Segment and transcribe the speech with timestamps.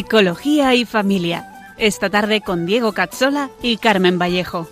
[0.00, 1.46] Psicología y Familia.
[1.76, 4.66] Esta tarde con Diego Cazzola y Carmen Vallejo.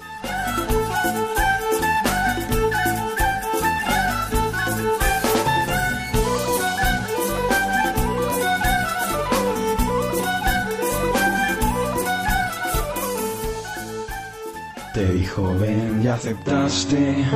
[14.95, 17.27] Te dijo ven y aceptaste,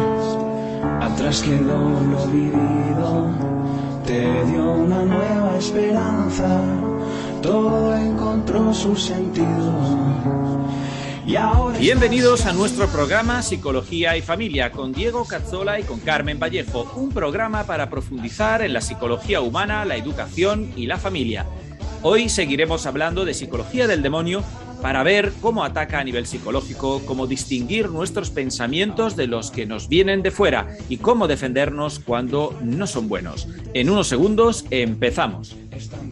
[0.99, 3.31] atrás quedó lo vivido,
[4.07, 6.92] te dio una nueva esperanza,
[7.43, 9.49] todo encontró su sentido.
[11.27, 16.39] Y ahora Bienvenidos a nuestro programa Psicología y Familia con Diego Cazzola y con Carmen
[16.39, 21.47] Vallejo, un programa para profundizar en la psicología humana, la educación y la familia.
[22.03, 24.43] Hoy seguiremos hablando de psicología del demonio
[24.81, 29.89] para ver cómo ataca a nivel psicológico, cómo distinguir nuestros pensamientos de los que nos
[29.89, 33.49] vienen de fuera y cómo defendernos cuando no son buenos.
[33.75, 35.57] En unos segundos empezamos.
[35.71, 36.11] están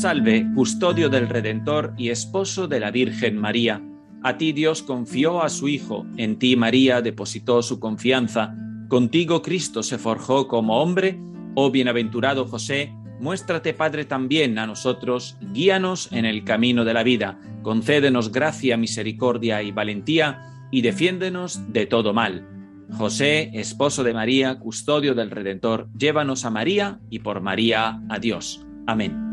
[0.00, 3.82] Salve, custodio del Redentor y esposo de la Virgen María.
[4.22, 8.54] A ti Dios confió a su Hijo, en ti María depositó su confianza.
[8.86, 11.18] Contigo Cristo se forjó como hombre.
[11.56, 17.40] Oh bienaventurado José, muéstrate Padre también a nosotros, guíanos en el camino de la vida,
[17.62, 22.46] concédenos gracia, misericordia y valentía, y defiéndenos de todo mal.
[22.92, 28.64] José, esposo de María, custodio del Redentor, llévanos a María y por María a Dios.
[28.86, 29.27] Amén.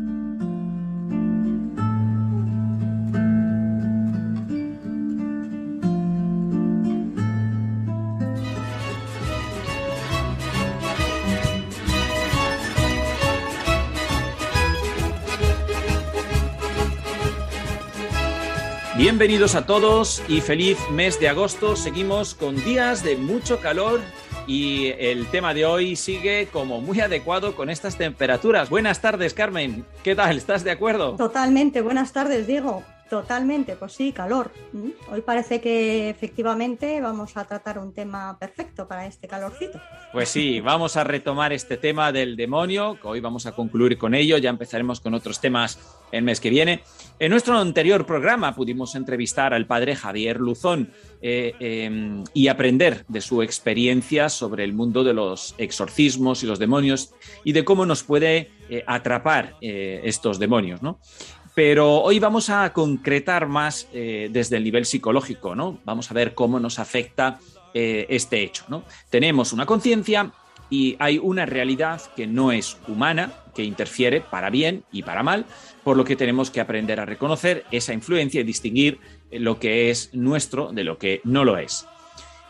[19.16, 21.74] Bienvenidos a todos y feliz mes de agosto.
[21.74, 24.02] Seguimos con días de mucho calor
[24.46, 28.68] y el tema de hoy sigue como muy adecuado con estas temperaturas.
[28.68, 29.86] Buenas tardes, Carmen.
[30.04, 30.36] ¿Qué tal?
[30.36, 31.16] ¿Estás de acuerdo?
[31.16, 32.84] Totalmente, buenas tardes, Diego.
[33.08, 34.50] Totalmente, pues sí, calor.
[34.72, 34.90] ¿Mm?
[35.12, 39.80] Hoy parece que efectivamente vamos a tratar un tema perfecto para este calorcito.
[40.12, 44.14] Pues sí, vamos a retomar este tema del demonio, que hoy vamos a concluir con
[44.14, 45.78] ello, ya empezaremos con otros temas
[46.10, 46.82] el mes que viene.
[47.18, 50.90] En nuestro anterior programa pudimos entrevistar al padre Javier Luzón
[51.22, 56.58] eh, eh, y aprender de su experiencia sobre el mundo de los exorcismos y los
[56.58, 61.00] demonios y de cómo nos puede eh, atrapar eh, estos demonios, ¿no?
[61.54, 65.78] Pero hoy vamos a concretar más desde el nivel psicológico, ¿no?
[65.86, 67.38] Vamos a ver cómo nos afecta
[67.72, 68.84] este hecho, ¿no?
[69.08, 70.30] Tenemos una conciencia
[70.70, 75.46] y hay una realidad que no es humana, que interfiere para bien y para mal,
[75.84, 78.98] por lo que tenemos que aprender a reconocer esa influencia y distinguir
[79.30, 81.86] eh, lo que es nuestro de lo que no lo es.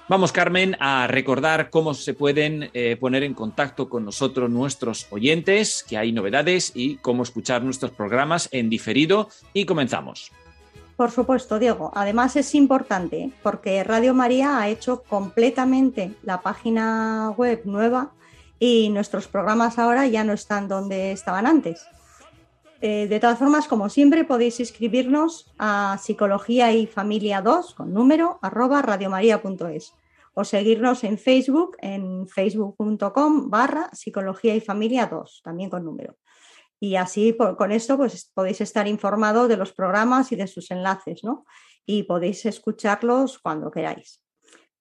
[0.09, 5.85] Vamos, Carmen, a recordar cómo se pueden eh, poner en contacto con nosotros nuestros oyentes,
[5.89, 9.29] que hay novedades y cómo escuchar nuestros programas en diferido.
[9.53, 10.31] Y comenzamos.
[10.97, 11.93] Por supuesto, Diego.
[11.95, 18.13] Además es importante porque Radio María ha hecho completamente la página web nueva
[18.59, 21.87] y nuestros programas ahora ya no están donde estaban antes.
[22.81, 28.39] Eh, de todas formas, como siempre, podéis inscribirnos a Psicología y Familia 2 con número
[28.43, 29.93] arroba radiomaria.es
[30.35, 36.17] o seguirnos en Facebook en facebook.com barra Psicología y Familia 2, también con número.
[36.81, 40.71] Y así por- con esto pues, podéis estar informados de los programas y de sus
[40.71, 41.45] enlaces, ¿no?
[41.87, 44.23] Y podéis escucharlos cuando queráis.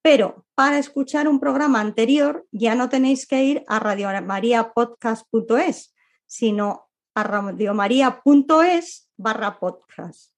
[0.02, 5.94] Pero para escuchar un programa anterior ya no tenéis que ir a radiomariapodcast.es,
[6.26, 10.32] sino a radiomaria.es barra podcast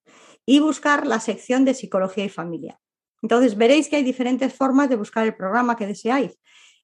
[0.46, 2.78] y buscar la sección de psicología y familia.
[3.20, 6.38] Entonces veréis que hay diferentes formas de buscar el programa que deseáis,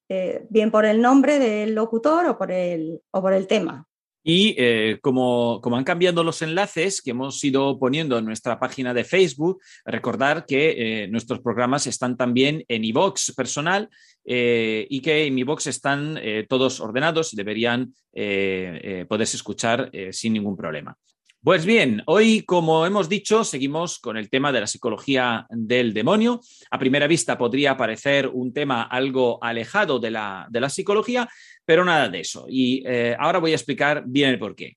[0.09, 3.87] eh, bien por el nombre del locutor o por el, o por el tema.
[4.27, 8.91] Y eh, como, como han cambiado los enlaces que hemos ido poniendo en nuestra página
[8.91, 13.87] de Facebook, recordar que eh, nuestros programas están también en iVox personal
[14.25, 16.19] eh, y que en iVox están
[16.49, 17.93] todos ordenados y deberían
[19.07, 20.97] poderse escuchar sin ningún problema.
[21.45, 26.41] Pues bien, hoy, como hemos dicho, seguimos con el tema de la psicología del demonio.
[26.71, 31.29] A primera vista podría parecer un tema algo alejado de la, de la psicología,
[31.63, 32.47] pero nada de eso.
[32.49, 34.75] Y eh, ahora voy a explicar bien el porqué.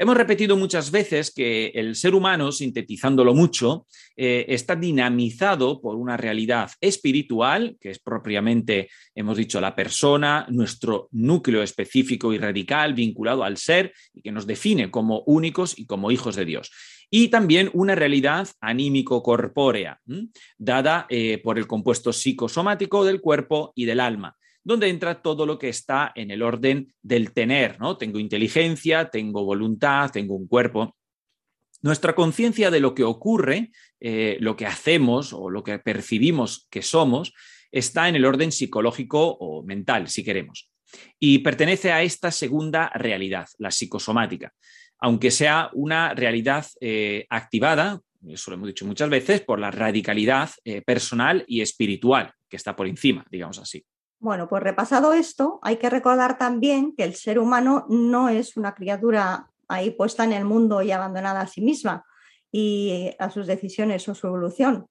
[0.00, 6.16] Hemos repetido muchas veces que el ser humano, sintetizándolo mucho, eh, está dinamizado por una
[6.16, 13.42] realidad espiritual, que es propiamente, hemos dicho, la persona, nuestro núcleo específico y radical vinculado
[13.42, 16.70] al ser y que nos define como únicos y como hijos de Dios.
[17.10, 19.98] Y también una realidad anímico-corpórea,
[20.58, 24.36] dada eh, por el compuesto psicosomático del cuerpo y del alma
[24.68, 27.96] donde entra todo lo que está en el orden del tener, ¿no?
[27.96, 30.94] Tengo inteligencia, tengo voluntad, tengo un cuerpo.
[31.80, 36.82] Nuestra conciencia de lo que ocurre, eh, lo que hacemos o lo que percibimos que
[36.82, 37.32] somos,
[37.72, 40.70] está en el orden psicológico o mental, si queremos.
[41.18, 44.52] Y pertenece a esta segunda realidad, la psicosomática,
[44.98, 50.50] aunque sea una realidad eh, activada, eso lo hemos dicho muchas veces, por la radicalidad
[50.62, 53.82] eh, personal y espiritual que está por encima, digamos así.
[54.20, 58.74] Bueno, pues repasado esto, hay que recordar también que el ser humano no es una
[58.74, 62.04] criatura ahí puesta en el mundo y abandonada a sí misma
[62.50, 64.88] y a sus decisiones o su evolución.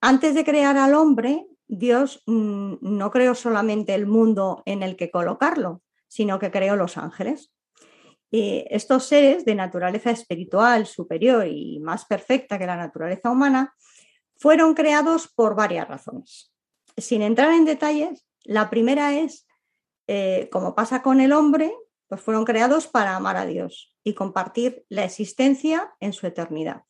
[0.00, 5.10] Antes de crear al hombre, Dios mm, no creó solamente el mundo en el que
[5.10, 7.52] colocarlo, sino que creó los ángeles.
[8.30, 13.74] Y estos seres de naturaleza espiritual superior y más perfecta que la naturaleza humana
[14.36, 16.52] fueron creados por varias razones.
[16.96, 19.46] Sin entrar en detalles, la primera es,
[20.06, 21.72] eh, como pasa con el hombre,
[22.08, 26.82] pues fueron creados para amar a Dios y compartir la existencia en su eternidad.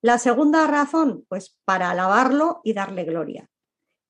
[0.00, 3.48] La segunda razón, pues para alabarlo y darle gloria.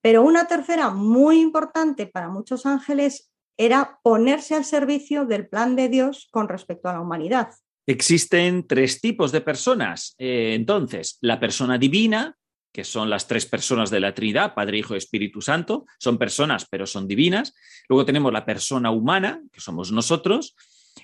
[0.03, 5.89] Pero una tercera muy importante para muchos ángeles era ponerse al servicio del plan de
[5.89, 7.49] Dios con respecto a la humanidad.
[7.87, 10.15] Existen tres tipos de personas.
[10.19, 12.37] Eh, entonces, la persona divina,
[12.79, 16.65] que son las tres personas de la Trinidad, Padre, Hijo y Espíritu Santo, son personas,
[16.71, 17.57] pero son divinas.
[17.89, 20.55] Luego tenemos la persona humana, que somos nosotros,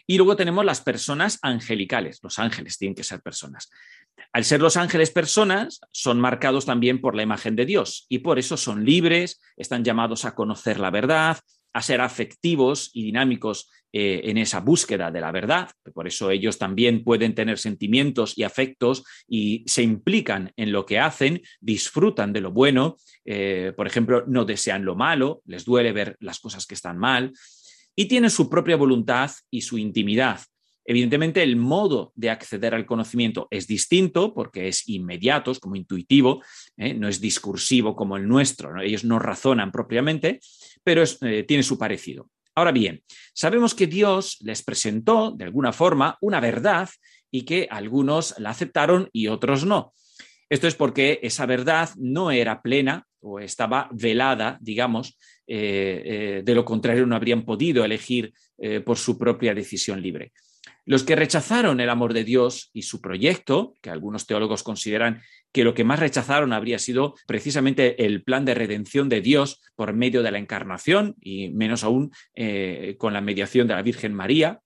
[0.07, 3.71] y luego tenemos las personas angelicales, los ángeles tienen que ser personas.
[4.33, 8.39] Al ser los ángeles personas, son marcados también por la imagen de Dios y por
[8.39, 11.41] eso son libres, están llamados a conocer la verdad,
[11.75, 15.71] a ser afectivos y dinámicos eh, en esa búsqueda de la verdad.
[15.93, 20.99] Por eso ellos también pueden tener sentimientos y afectos y se implican en lo que
[20.99, 26.17] hacen, disfrutan de lo bueno, eh, por ejemplo, no desean lo malo, les duele ver
[26.21, 27.33] las cosas que están mal
[27.97, 30.41] y tienen su propia voluntad y su intimidad.
[30.85, 36.43] Evidentemente, el modo de acceder al conocimiento es distinto porque es inmediato, es como intuitivo,
[36.77, 36.93] ¿eh?
[36.93, 40.41] no es discursivo como el nuestro, ellos no razonan propiamente,
[40.83, 42.29] pero eh, tiene su parecido.
[42.55, 43.03] Ahora bien,
[43.33, 46.89] sabemos que Dios les presentó de alguna forma una verdad
[47.31, 49.95] y que algunos la aceptaron y otros no.
[50.51, 56.65] Esto es porque esa verdad no era plena o estaba velada, digamos, eh, de lo
[56.65, 58.33] contrario no habrían podido elegir
[58.85, 60.33] por su propia decisión libre.
[60.87, 65.23] Los que rechazaron el amor de Dios y su proyecto, que algunos teólogos consideran
[65.53, 69.95] que lo que más rechazaron habría sido precisamente el plan de redención de Dios por
[69.95, 74.61] medio de la encarnación y menos aún eh, con la mediación de la Virgen María,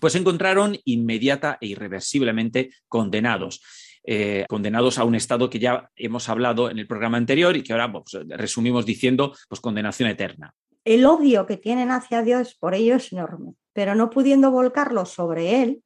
[0.00, 3.62] pues se encontraron inmediata e irreversiblemente condenados.
[4.06, 7.72] Eh, condenados a un estado que ya hemos hablado en el programa anterior y que
[7.72, 10.54] ahora pues, resumimos diciendo pues, condenación eterna.
[10.84, 15.62] El odio que tienen hacia Dios por ello es enorme pero no pudiendo volcarlo sobre
[15.62, 15.84] él,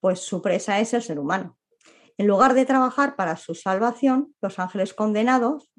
[0.00, 1.58] pues su presa es el ser humano.
[2.16, 5.70] En lugar de trabajar para su salvación, los ángeles condenados,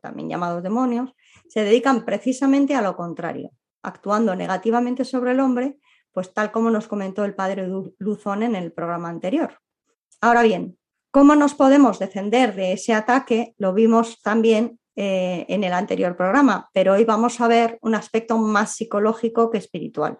[0.00, 1.12] también llamados demonios,
[1.48, 3.50] se dedican precisamente a lo contrario,
[3.82, 5.78] actuando negativamente sobre el hombre,
[6.12, 9.58] pues tal como nos comentó el padre Luzón en el programa anterior.
[10.20, 10.78] Ahora bien,
[11.10, 13.54] ¿cómo nos podemos defender de ese ataque?
[13.58, 18.38] Lo vimos también eh, en el anterior programa, pero hoy vamos a ver un aspecto
[18.38, 20.18] más psicológico que espiritual.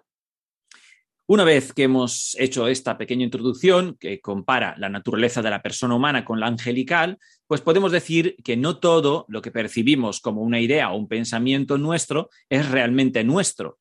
[1.27, 5.95] Una vez que hemos hecho esta pequeña introducción que compara la naturaleza de la persona
[5.95, 7.17] humana con la angelical,
[7.47, 11.79] pues podemos decir que no todo lo que percibimos como una idea o un pensamiento
[11.79, 13.79] nuestro es realmente nuestro,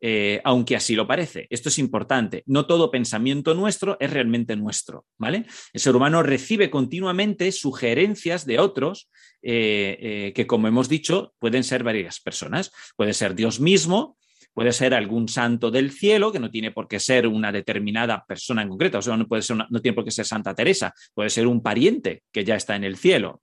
[0.00, 1.46] eh, aunque así lo parece.
[1.50, 2.42] Esto es importante.
[2.46, 5.44] No todo pensamiento nuestro es realmente nuestro, ¿vale?
[5.74, 9.10] El ser humano recibe continuamente sugerencias de otros
[9.42, 12.72] eh, eh, que, como hemos dicho, pueden ser varias personas.
[12.96, 14.16] Puede ser Dios mismo,
[14.56, 18.62] puede ser algún santo del cielo, que no tiene por qué ser una determinada persona
[18.62, 21.28] en concreto, o sea, no, puede ser no tiene por qué ser Santa Teresa, puede
[21.28, 23.38] ser un pariente que ya está en el cielo.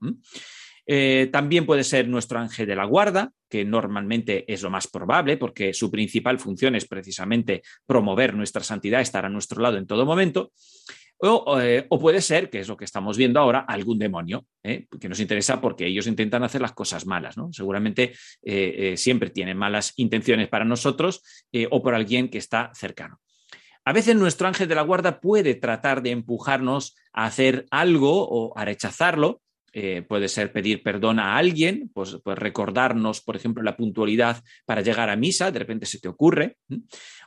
[0.88, 5.38] Eh, también puede ser nuestro ángel de la guarda, que normalmente es lo más probable,
[5.38, 10.08] porque su principal función es precisamente promover nuestra santidad, estar a nuestro lado en todo
[10.08, 10.52] momento.
[11.26, 14.88] Eh, o, puede ser, que es lo que estamos viendo ahora, algún demonio, ¿eh?
[15.00, 17.38] que nos interesa porque ellos intentan hacer las cosas malas.
[17.38, 17.54] ¿no?
[17.54, 21.24] Seguramente eh, siempre tienen malas intenciones para nosotros
[21.70, 23.22] o por alguien que está cercano.
[23.86, 28.58] A veces nuestro ángel de la guarda puede tratar de empujarnos a hacer algo o
[28.58, 29.42] a rechazarlo,
[29.76, 34.82] eh, puede ser pedir perdón a alguien, pues, pues, recordarnos, por ejemplo, la puntualidad para
[34.82, 36.58] llegar a misa, de repente se te ocurre.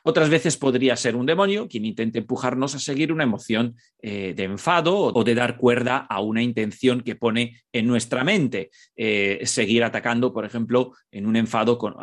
[0.04, 4.44] Otras veces podría ser un demonio quien intente empujarnos a seguir una emoción eh, de
[4.44, 8.70] enfado o de dar cuerda a una intención que pone en nuestra mente.
[8.94, 11.94] Eh, seguir atacando, por ejemplo, en un enfado con,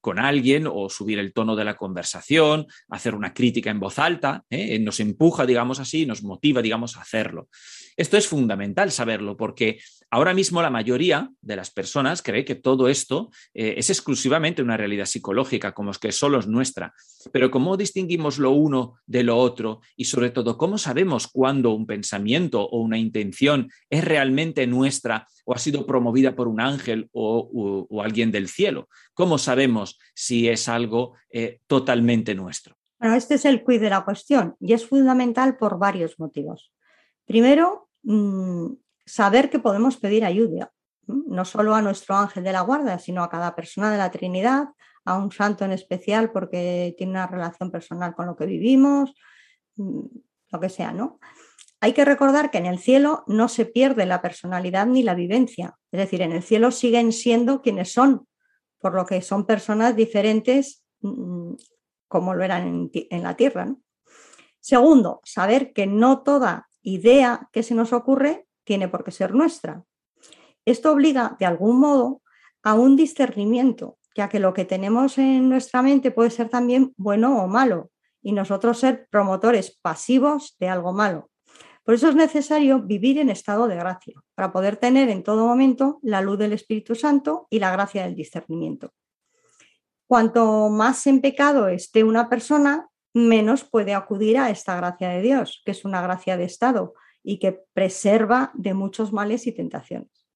[0.00, 4.42] con, alguien o subir el tono de la conversación, hacer una crítica en voz alta,
[4.80, 7.48] nos empuja, digamos así, nos motiva, digamos, a hacerlo.
[7.96, 12.88] Esto es fundamental saberlo porque ahora mismo la mayoría de las personas cree que todo
[12.88, 16.94] esto eh, es exclusivamente una realidad psicológica, como es que solo es nuestra.
[17.32, 19.80] Pero ¿cómo distinguimos lo uno de lo otro?
[19.96, 25.54] Y sobre todo, ¿cómo sabemos cuándo un pensamiento o una intención es realmente nuestra o
[25.54, 28.88] ha sido promovida por un ángel o, alguien del cielo?
[29.14, 32.76] ¿Cómo sabemos si es algo eh, totalmente nuestro?
[32.98, 36.72] Bueno, este es el quid de la cuestión y es fundamental por varios motivos.
[37.26, 38.66] Primero, mm,
[39.06, 40.72] saber que podemos pedir ayuda,
[41.06, 44.68] no solo a nuestro ángel de la guarda, sino a cada persona de la Trinidad,
[45.04, 49.14] a un santo en especial porque tiene una relación personal con lo que vivimos,
[49.76, 51.18] lo que sea, ¿no?
[51.80, 55.76] Hay que recordar que en el cielo no se pierde la personalidad ni la vivencia,
[55.92, 58.26] es decir, en el cielo siguen siendo quienes son,
[58.78, 60.82] por lo que son personas diferentes
[62.08, 63.74] como lo eran en, la tierra.
[64.60, 69.84] Segundo, saber que no toda idea que se nos ocurre tiene por qué ser nuestra.
[70.64, 72.22] Esto obliga, de algún modo,
[72.62, 77.42] a un discernimiento, ya que lo que tenemos en nuestra mente puede ser también bueno
[77.42, 77.90] o malo,
[78.22, 81.30] y nosotros ser promotores pasivos de algo malo.
[81.84, 85.98] Por eso es necesario vivir en estado de gracia, para poder tener en todo momento
[86.02, 88.90] la luz del Espíritu Santo y la gracia del discernimiento.
[90.06, 95.62] Cuanto más en pecado esté una persona, menos puede acudir a esta gracia de Dios,
[95.64, 96.94] que es una gracia de Estado
[97.24, 100.28] y que preserva de muchos males y tentaciones.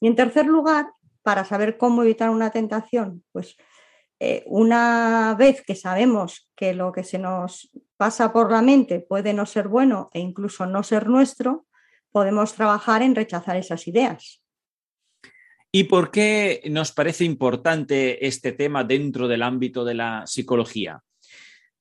[0.00, 0.88] Y en tercer lugar,
[1.22, 3.56] para saber cómo evitar una tentación, pues
[4.18, 9.34] eh, una vez que sabemos que lo que se nos pasa por la mente puede
[9.34, 11.66] no ser bueno e incluso no ser nuestro,
[12.10, 14.42] podemos trabajar en rechazar esas ideas.
[15.72, 21.02] ¿Y por qué nos parece importante este tema dentro del ámbito de la psicología?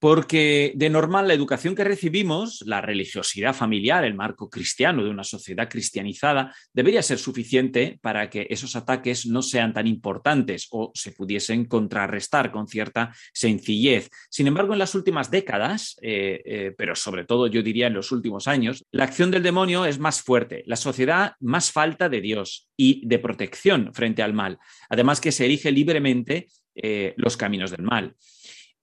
[0.04, 5.24] Porque de normal la educación que recibimos, la religiosidad familiar, el marco cristiano de una
[5.24, 11.14] sociedad cristianizada, debería ser suficiente para que esos ataques no sean tan importantes o se
[11.14, 14.10] pudiesen contrarrestar con cierta sencillez.
[14.30, 18.12] Sin embargo, en las últimas décadas, eh, eh, pero sobre todo yo diría en los
[18.12, 22.68] últimos años, la acción del demonio es más fuerte, la sociedad más falta de Dios
[22.76, 27.84] y de protección frente al mal, además que se erige libremente eh, los caminos del
[27.84, 28.18] mal.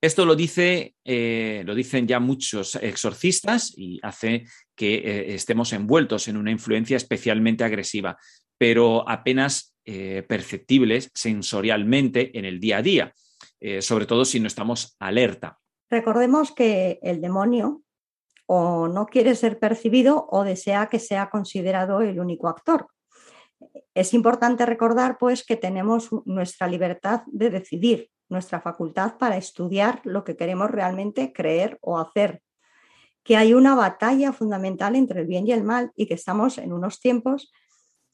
[0.03, 6.27] Esto lo, dice, eh, lo dicen ya muchos exorcistas y hace que eh, estemos envueltos
[6.29, 8.17] en una influencia especialmente agresiva,
[8.57, 13.15] pero apenas eh, perceptibles sensorialmente en el día a día,
[13.81, 15.59] sobre todo si no estamos alerta.
[15.91, 17.83] Recordemos que el demonio
[18.47, 22.89] o no quiere ser percibido o desea que sea considerado el único actor.
[23.95, 30.25] Es importante recordar, pues, que tenemos nuestra libertad de decidir nuestra facultad para estudiar lo
[30.25, 32.43] que queremos realmente creer o hacer,
[33.23, 36.73] que hay una batalla fundamental entre el bien y el mal y que estamos en
[36.73, 37.53] unos tiempos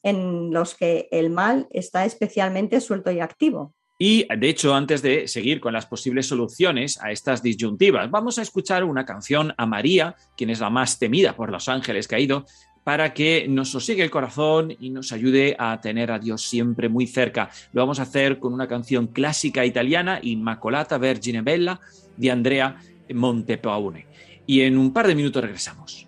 [0.03, 3.75] en los que el mal está especialmente suelto y activo.
[3.99, 8.43] Y de hecho, antes de seguir con las posibles soluciones a estas disyuntivas, vamos a
[8.43, 12.45] escuchar una canción a María, quien es la más temida por los ángeles caídos,
[12.87, 17.09] para que nos sosigue el corazón y nos ayude a tener a Dios siempre muy
[17.09, 17.51] cerca.
[17.73, 21.81] Lo vamos a hacer con una canción clásica italiana, Immacolata Vergine Bella,
[22.17, 22.77] de Andrea
[23.13, 24.07] Montepaone.
[24.47, 26.06] Y en un par de minutos regresamos.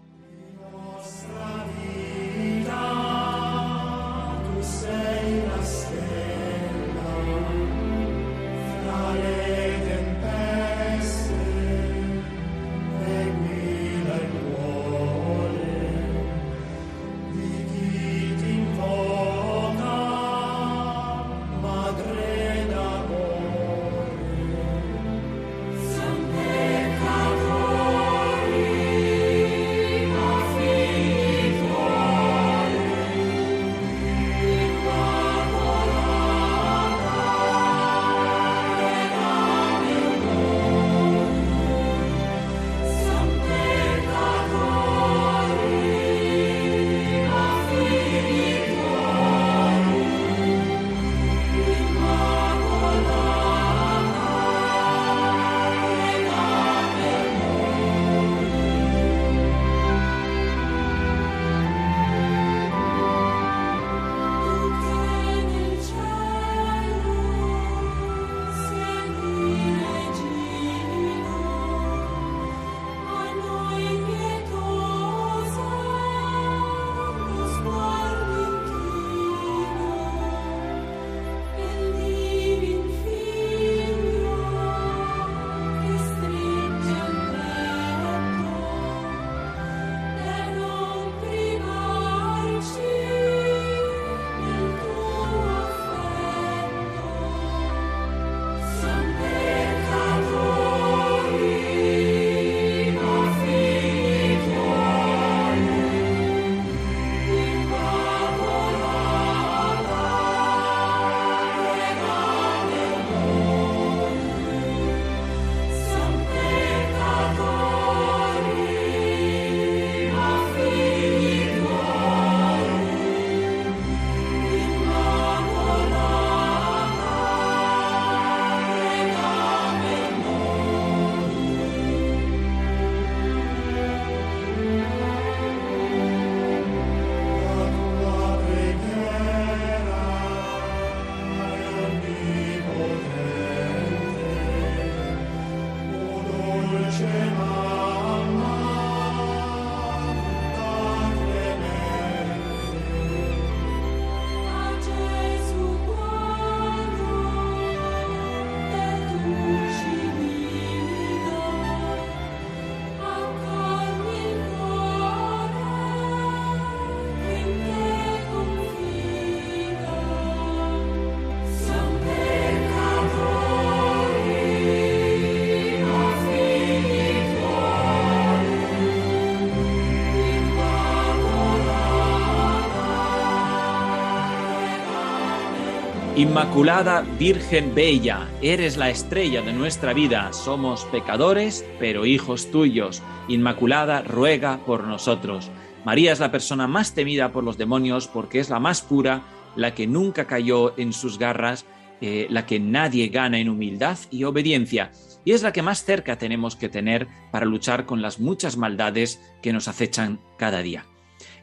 [186.19, 190.33] Inmaculada Virgen Bella, eres la estrella de nuestra vida.
[190.33, 193.05] Somos pecadores, pero hijos tuyos.
[193.29, 195.49] Inmaculada, ruega por nosotros.
[195.85, 199.23] María es la persona más temida por los demonios porque es la más pura,
[199.55, 201.67] la que nunca cayó en sus garras,
[202.01, 204.91] eh, la que nadie gana en humildad y obediencia.
[205.25, 209.23] Y es la que más cerca tenemos que tener para luchar con las muchas maldades
[209.41, 210.85] que nos acechan cada día.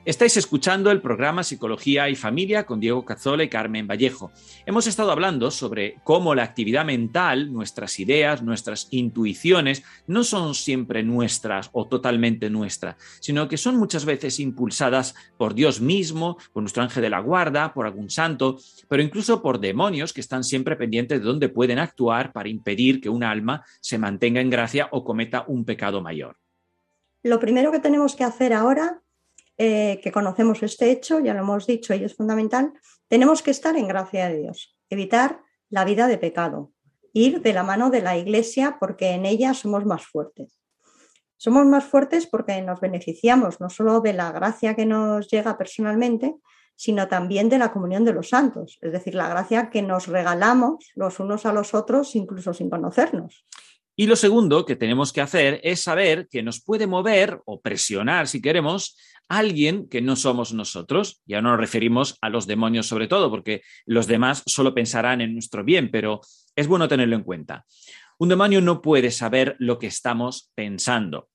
[0.06, 4.32] Estáis escuchando el programa Psicología y Familia con Diego Cazzola y Carmen Vallejo.
[4.68, 11.02] Hemos estado hablando sobre cómo la actividad mental, nuestras ideas, nuestras intuiciones, no son siempre
[11.02, 16.84] nuestras o totalmente nuestras, sino que son muchas veces impulsadas por Dios mismo, por nuestro
[16.84, 21.20] ángel de la guarda, por algún santo, pero incluso por demonios que están siempre pendientes
[21.20, 25.46] de dónde pueden actuar para impedir que un alma se mantenga en gracia o cometa
[25.48, 26.38] un pecado mayor.
[27.24, 29.02] Lo primero que tenemos que hacer ahora
[29.58, 32.74] eh, que conocemos este hecho, ya lo hemos dicho, y es fundamental,
[33.08, 36.72] tenemos que estar en gracia de Dios, evitar la vida de pecado,
[37.14, 40.60] ir de la mano de la Iglesia porque en ella somos más fuertes.
[41.38, 46.36] Somos más fuertes porque nos beneficiamos no solo de la gracia que nos llega personalmente,
[46.76, 50.92] sino también de la comunión de los santos, es decir, la gracia que nos regalamos
[50.96, 53.46] los unos a los otros incluso sin conocernos.
[53.96, 58.28] Y lo segundo que tenemos que hacer es saber que nos puede mover o presionar,
[58.28, 58.98] si queremos,
[59.30, 61.22] alguien que no somos nosotros.
[61.26, 65.34] Ya no nos referimos a los demonios sobre todo, porque los demás solo pensarán en
[65.34, 66.22] nuestro bien, pero
[66.56, 67.66] es bueno tenerlo en cuenta.
[68.18, 71.30] Un demonio no puede saber lo que estamos pensando.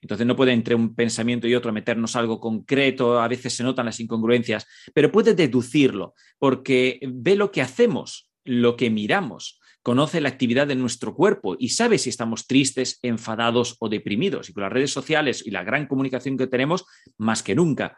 [0.00, 3.86] Entonces no puede entre un pensamiento y otro meternos algo concreto, a veces se notan
[3.86, 10.30] las incongruencias, pero puede deducirlo porque ve lo que hacemos, lo que miramos, conoce la
[10.30, 14.48] actividad de nuestro cuerpo y sabe si estamos tristes, enfadados o deprimidos.
[14.48, 16.86] Y con las redes sociales y la gran comunicación que tenemos,
[17.18, 17.94] más que nunca.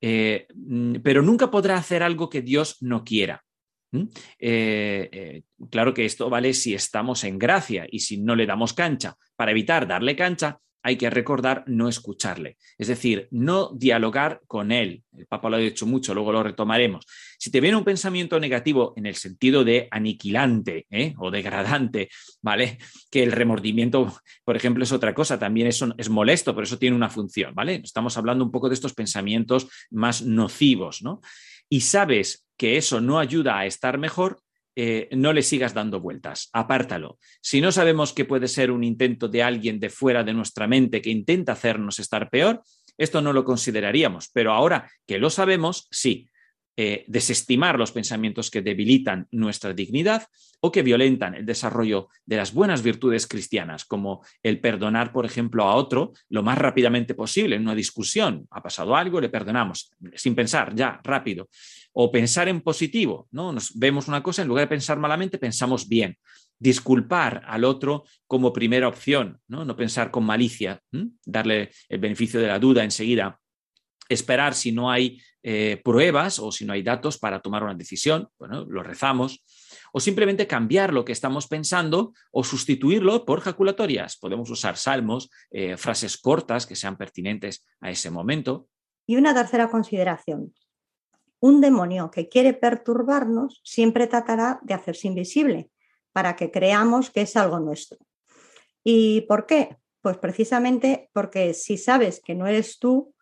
[0.00, 3.44] Eh, mm, pero nunca podrá hacer algo que Dios no quiera.
[3.92, 4.04] ¿Mm?
[4.38, 8.72] Eh, eh, claro que esto vale si estamos en gracia y si no le damos
[8.72, 9.14] cancha.
[9.36, 15.02] Para evitar darle cancha, hay que recordar no escucharle, es decir, no dialogar con él.
[15.16, 17.06] El Papa lo ha dicho mucho, luego lo retomaremos.
[17.38, 21.14] Si te viene un pensamiento negativo en el sentido de aniquilante ¿eh?
[21.18, 22.08] o degradante,
[22.40, 22.78] ¿vale?
[23.10, 24.14] Que el remordimiento,
[24.44, 27.80] por ejemplo, es otra cosa, también eso es molesto, pero eso tiene una función, ¿vale?
[27.84, 31.20] Estamos hablando un poco de estos pensamientos más nocivos, ¿no?
[31.68, 34.40] Y sabes que eso no ayuda a estar mejor,
[34.82, 37.18] eh, no le sigas dando vueltas, apártalo.
[37.42, 41.02] Si no sabemos que puede ser un intento de alguien de fuera de nuestra mente
[41.02, 42.62] que intenta hacernos estar peor,
[42.96, 46.29] esto no lo consideraríamos, pero ahora que lo sabemos, sí.
[46.82, 50.26] Eh, desestimar los pensamientos que debilitan nuestra dignidad
[50.60, 55.64] o que violentan el desarrollo de las buenas virtudes cristianas, como el perdonar, por ejemplo,
[55.64, 58.46] a otro lo más rápidamente posible en una discusión.
[58.50, 61.50] Ha pasado algo, le perdonamos, sin pensar, ya, rápido.
[61.92, 63.52] O pensar en positivo, ¿no?
[63.52, 66.16] Nos vemos una cosa, en lugar de pensar malamente, pensamos bien.
[66.58, 70.80] Disculpar al otro como primera opción, no, no pensar con malicia,
[71.26, 73.39] darle el beneficio de la duda enseguida
[74.10, 78.28] esperar si no hay eh, pruebas o si no hay datos para tomar una decisión,
[78.38, 79.42] bueno, lo rezamos,
[79.92, 84.18] o simplemente cambiar lo que estamos pensando o sustituirlo por jaculatorias.
[84.18, 88.68] Podemos usar salmos, eh, frases cortas que sean pertinentes a ese momento.
[89.06, 90.52] Y una tercera consideración.
[91.40, 95.70] Un demonio que quiere perturbarnos siempre tratará de hacerse invisible
[96.12, 97.98] para que creamos que es algo nuestro.
[98.84, 99.76] ¿Y por qué?
[100.02, 103.14] Pues precisamente porque si sabes que no eres tú,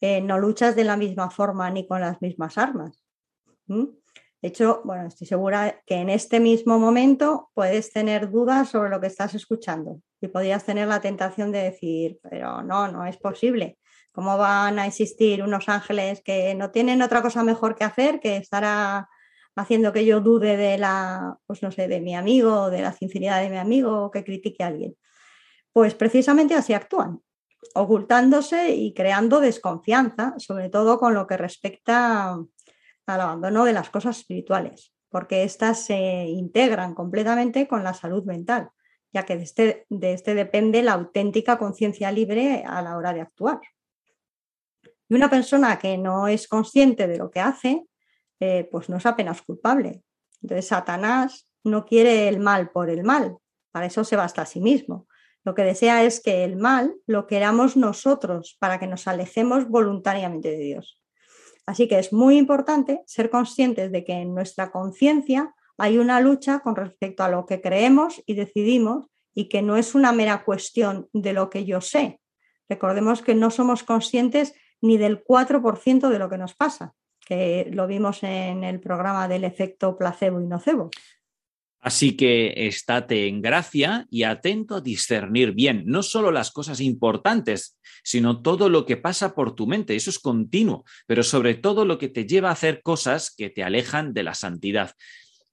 [0.00, 3.04] eh, no luchas de la misma forma ni con las mismas armas.
[3.66, 9.00] De hecho, bueno, estoy segura que en este mismo momento puedes tener dudas sobre lo
[9.00, 13.78] que estás escuchando y podrías tener la tentación de decir, pero no, no es posible.
[14.12, 18.38] ¿Cómo van a existir unos ángeles que no tienen otra cosa mejor que hacer que
[18.38, 19.06] estar
[19.54, 23.40] haciendo que yo dude de la, pues no sé, de mi amigo, de la sinceridad
[23.42, 24.96] de mi amigo o que critique a alguien?
[25.72, 27.20] Pues precisamente así actúan
[27.74, 32.38] ocultándose y creando desconfianza, sobre todo con lo que respecta
[33.06, 38.70] al abandono de las cosas espirituales, porque éstas se integran completamente con la salud mental,
[39.12, 43.20] ya que de este, de este depende la auténtica conciencia libre a la hora de
[43.20, 43.60] actuar.
[45.08, 47.84] Y una persona que no es consciente de lo que hace,
[48.38, 50.02] eh, pues no es apenas culpable.
[50.40, 53.36] Entonces, Satanás no quiere el mal por el mal,
[53.72, 55.06] para eso se basta a sí mismo.
[55.44, 60.50] Lo que desea es que el mal lo queramos nosotros para que nos alejemos voluntariamente
[60.50, 61.00] de Dios.
[61.66, 66.60] Así que es muy importante ser conscientes de que en nuestra conciencia hay una lucha
[66.60, 71.08] con respecto a lo que creemos y decidimos y que no es una mera cuestión
[71.12, 72.20] de lo que yo sé.
[72.68, 77.86] Recordemos que no somos conscientes ni del 4% de lo que nos pasa, que lo
[77.86, 80.90] vimos en el programa del efecto placebo y nocebo.
[81.80, 87.78] Así que estate en gracia y atento a discernir bien, no solo las cosas importantes,
[88.04, 89.96] sino todo lo que pasa por tu mente.
[89.96, 93.62] Eso es continuo, pero sobre todo lo que te lleva a hacer cosas que te
[93.62, 94.92] alejan de la santidad.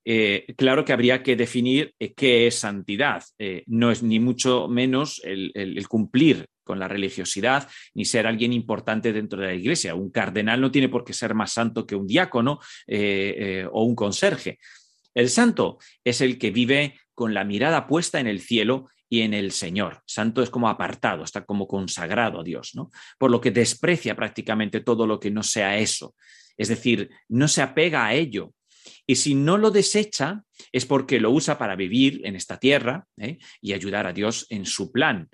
[0.10, 3.24] Eh, claro que habría que definir eh, qué es santidad.
[3.38, 8.54] Eh, no es ni mucho menos el, el, cumplir con la religiosidad ni ser alguien
[8.54, 9.96] importante dentro de la iglesia.
[9.96, 12.60] Un cardenal no tiene por qué ser más santo que un diácono
[13.72, 14.60] o un conserje.
[15.18, 19.34] El santo es el que vive con la mirada puesta en el cielo y en
[19.34, 20.04] el Señor.
[20.06, 22.92] Santo es como apartado, está como consagrado a Dios, ¿no?
[23.18, 26.14] Por lo que desprecia prácticamente todo lo que no sea eso.
[26.56, 28.54] Es decir, no se apega a ello.
[29.08, 33.40] Y si no lo desecha, es porque lo usa para vivir en esta tierra ¿eh?
[33.60, 35.30] y ayudar a Dios en su plan.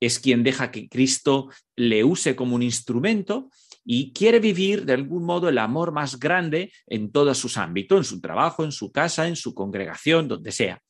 [0.00, 3.50] Es quien deja que Cristo le use como un instrumento
[3.90, 8.04] y quiere vivir de algún modo el amor más grande en todos sus ámbitos, en
[8.04, 10.82] su trabajo, en su casa, en su congregación, donde sea.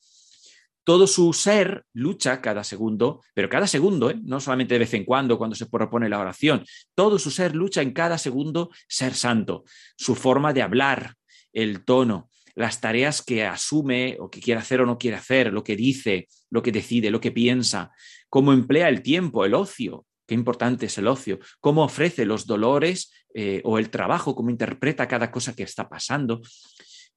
[0.83, 4.19] Todo su ser lucha cada segundo, pero cada segundo, ¿eh?
[4.21, 7.81] no solamente de vez en cuando, cuando se propone la oración, todo su ser lucha
[7.81, 9.63] en cada segundo ser santo.
[9.95, 11.13] Su forma de hablar,
[11.53, 15.63] el tono, las tareas que asume o que quiere hacer o no quiere hacer, lo
[15.63, 17.91] que dice, lo que decide, lo que piensa,
[18.27, 23.11] cómo emplea el tiempo, el ocio, Qué importante es el ocio, cómo ofrece los dolores
[23.33, 26.41] eh, o el trabajo, cómo interpreta cada cosa que está pasando.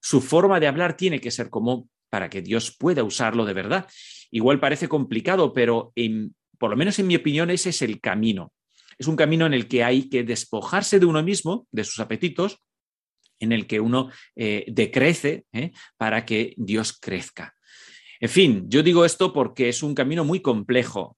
[0.01, 3.87] Su forma de hablar tiene que ser como para que Dios pueda usarlo de verdad.
[4.31, 5.93] Igual parece complicado, pero
[6.57, 8.51] por lo menos en mi opinión ese es el camino.
[8.97, 12.63] Es un camino en el que hay que despojarse de uno mismo, de sus apetitos,
[13.39, 15.71] en el que uno eh, decrece ¿eh?
[15.97, 17.52] para que Dios crezca.
[18.23, 21.17] En fin, yo digo esto porque es un camino muy complejo,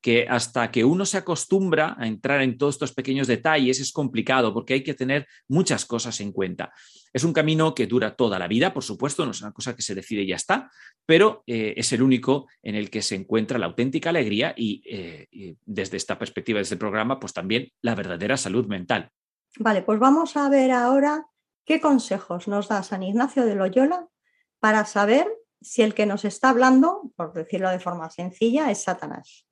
[0.00, 4.54] que hasta que uno se acostumbra a entrar en todos estos pequeños detalles es complicado
[4.54, 6.72] porque hay que tener muchas cosas en cuenta.
[7.12, 9.82] Es un camino que dura toda la vida, por supuesto, no es una cosa que
[9.82, 10.70] se decide y ya está,
[11.04, 15.26] pero eh, es el único en el que se encuentra la auténtica alegría y, eh,
[15.32, 19.10] y desde esta perspectiva, desde el programa, pues también la verdadera salud mental.
[19.58, 21.26] Vale, pues vamos a ver ahora
[21.64, 24.06] qué consejos nos da San Ignacio de Loyola
[24.60, 25.26] para saber
[25.64, 29.46] si el que nos está hablando, por decirlo de forma sencilla, es Satanás.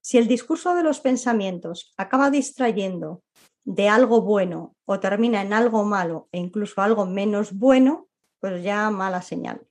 [0.00, 3.22] Si el discurso de los pensamientos acaba distrayendo
[3.62, 8.08] de algo bueno o termina en algo malo e incluso algo menos bueno,
[8.40, 9.66] pues ya mala señal.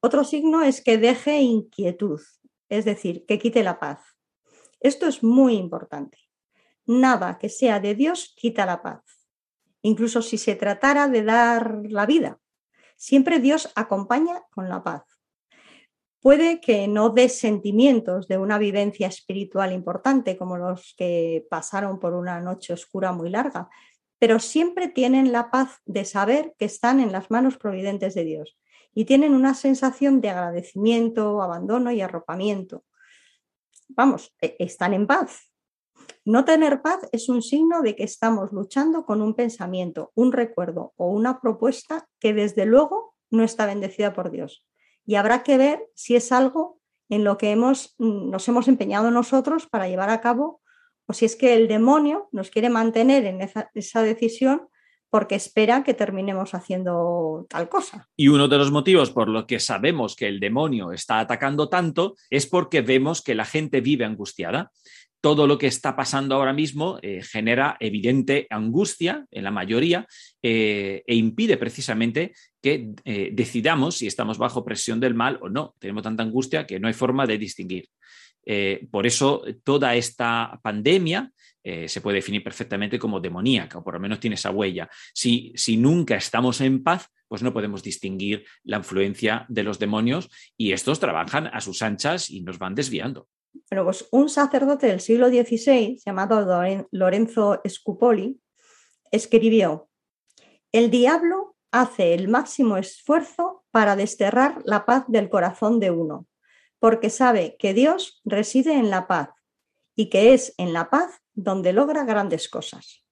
[0.00, 2.20] Otro signo es que deje inquietud,
[2.68, 4.00] es decir, que quite la paz.
[4.80, 6.18] Esto es muy importante.
[6.86, 9.04] Nada que sea de Dios quita la paz.
[9.82, 12.40] Incluso si se tratara de dar la vida,
[13.02, 15.02] Siempre Dios acompaña con la paz.
[16.20, 22.14] Puede que no dé sentimientos de una vivencia espiritual importante como los que pasaron por
[22.14, 23.68] una noche oscura muy larga,
[24.20, 28.56] pero siempre tienen la paz de saber que están en las manos providentes de Dios
[28.94, 32.84] y tienen una sensación de agradecimiento, abandono y arropamiento.
[33.88, 35.51] Vamos, e-, están en paz,
[36.24, 40.92] no tener paz es un signo de que estamos luchando con un pensamiento, un recuerdo
[40.96, 44.64] o una propuesta que desde luego no está bendecida por Dios.
[45.04, 49.10] Y habrá que ver si es algo en lo que hemos, mm, nos hemos empeñado
[49.10, 50.60] nosotros para llevar a cabo
[51.06, 54.68] o si es que el demonio nos quiere mantener en esa, esa decisión
[55.10, 58.08] porque espera que terminemos haciendo tal cosa.
[58.16, 62.14] Y uno de los motivos por los que sabemos que el demonio está atacando tanto
[62.30, 64.70] es porque vemos que la gente vive angustiada
[65.22, 70.04] todo lo que está pasando ahora mismo eh, genera evidente angustia en la mayoría
[70.42, 75.76] eh, e impide precisamente que eh, decidamos si estamos bajo presión del mal o no.
[75.78, 77.88] Tenemos tanta angustia que no hay forma de distinguir.
[78.90, 81.30] por eso toda esta pandemia
[81.62, 84.88] se puede definir perfectamente como demoníaca, o por lo menos tiene esa huella.
[85.14, 90.28] Si, si nunca estamos en paz, pues no podemos distinguir la influencia de los demonios
[90.56, 93.28] y estos trabajan a sus anchas y nos van desviando.
[93.70, 96.46] Bueno, pues un sacerdote del siglo XVI, llamado
[96.90, 98.40] Lorenzo Scupoli,
[99.10, 99.88] escribió,
[100.72, 106.26] el diablo hace el máximo esfuerzo para desterrar la paz del corazón de uno,
[106.78, 109.30] porque sabe que Dios reside en la paz
[109.94, 113.04] y que es en la paz donde logra grandes cosas.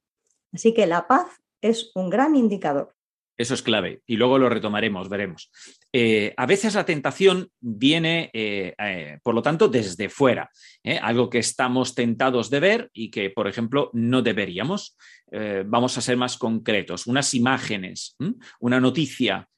[0.52, 1.26] Así que la paz
[1.60, 2.94] es un gran indicador.
[3.40, 5.50] Eso es clave y luego lo retomaremos, veremos.
[5.94, 10.50] Eh, a veces la tentación viene, eh, eh, por lo tanto, desde fuera,
[11.00, 14.94] algo que estamos tentados de ver y que, por ejemplo, no deberíamos.
[15.64, 18.16] vamos a ser más concretos, unas imágenes,
[18.58, 19.48] una noticia,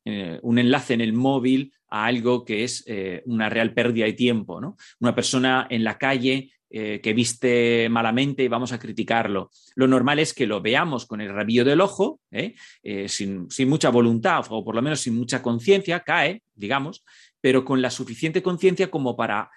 [0.43, 2.85] un enlace en el móvil a algo que es
[3.25, 4.61] una real pérdida de tiempo.
[4.61, 4.77] ¿no?
[5.01, 9.51] Una persona en la calle eh, que viste malamente y vamos a criticarlo.
[9.75, 12.55] Lo normal es que lo veamos con el rabillo del ojo, ¿eh?
[12.83, 17.05] Eh, sin, sin, mucha voluntad o por lo menos sin mucha conciencia, cae, digamos,
[17.43, 19.51] pero con la suficiente conciencia como para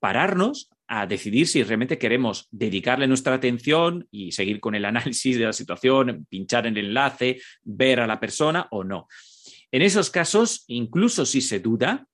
[0.00, 5.44] pararnos a decidir si realmente queremos dedicarle nuestra atención y seguir con el análisis de
[5.44, 9.06] la situación, pinchar el enlace, ver a la persona o no.
[9.70, 12.06] En esos casos, incluso si se duda.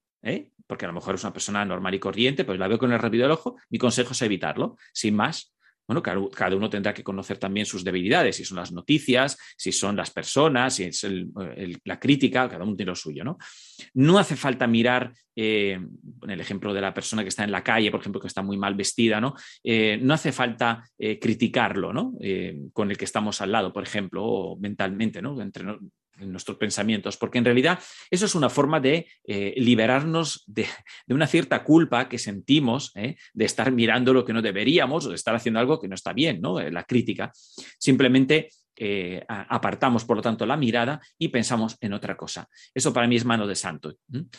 [0.72, 2.98] Porque a lo mejor es una persona normal y corriente, pues la veo con el
[2.98, 5.54] rápido del ojo, mi consejo es evitarlo, sin más.
[5.86, 9.96] Bueno, cada uno tendrá que conocer también sus debilidades, si son las noticias, si son
[9.96, 11.06] las personas, si es
[11.84, 13.36] la crítica, cada uno tiene lo suyo, ¿no?
[13.92, 15.72] No hace falta mirar, eh,
[16.22, 18.40] en el ejemplo de la persona que está en la calle, por ejemplo, que está
[18.40, 19.34] muy mal vestida, ¿no?
[19.62, 22.14] Eh, no hace falta criticarlo, ¿no?
[22.72, 25.38] con el que estamos al lado, por ejemplo, o mentalmente, ¿no?
[25.38, 25.66] Entre,
[26.20, 27.78] en nuestros pensamientos, porque en realidad
[28.10, 30.66] eso es una forma de eh, liberarnos de,
[31.08, 35.14] una cierta culpa que sentimos eh, de estar mirando lo que no deberíamos o de
[35.14, 36.60] estar haciendo algo que no está bien, ¿no?
[36.60, 37.32] Eh, la crítica.
[37.78, 38.50] Simplemente
[39.28, 42.48] apartamos, por lo tanto, la mirada y pensamos en otra cosa.
[42.74, 43.94] Eso para mí es mano de santo.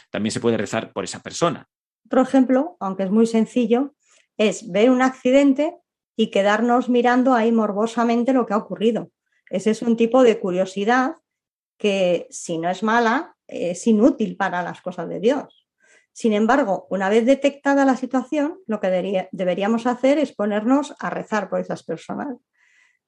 [0.09, 1.65] También se puede rezar por esa persona.
[2.05, 3.95] Otro ejemplo, aunque es muy sencillo,
[4.35, 5.75] es ver un accidente
[6.17, 9.11] y quedarnos mirando ahí morbosamente lo que ha ocurrido.
[9.49, 11.13] Ese es un tipo de curiosidad
[11.83, 15.67] que si no es mala, es inútil para las cosas de Dios.
[16.13, 21.49] Sin embargo, una vez detectada la situación, lo que deberíamos hacer es ponernos a rezar
[21.49, 22.37] por esas personas.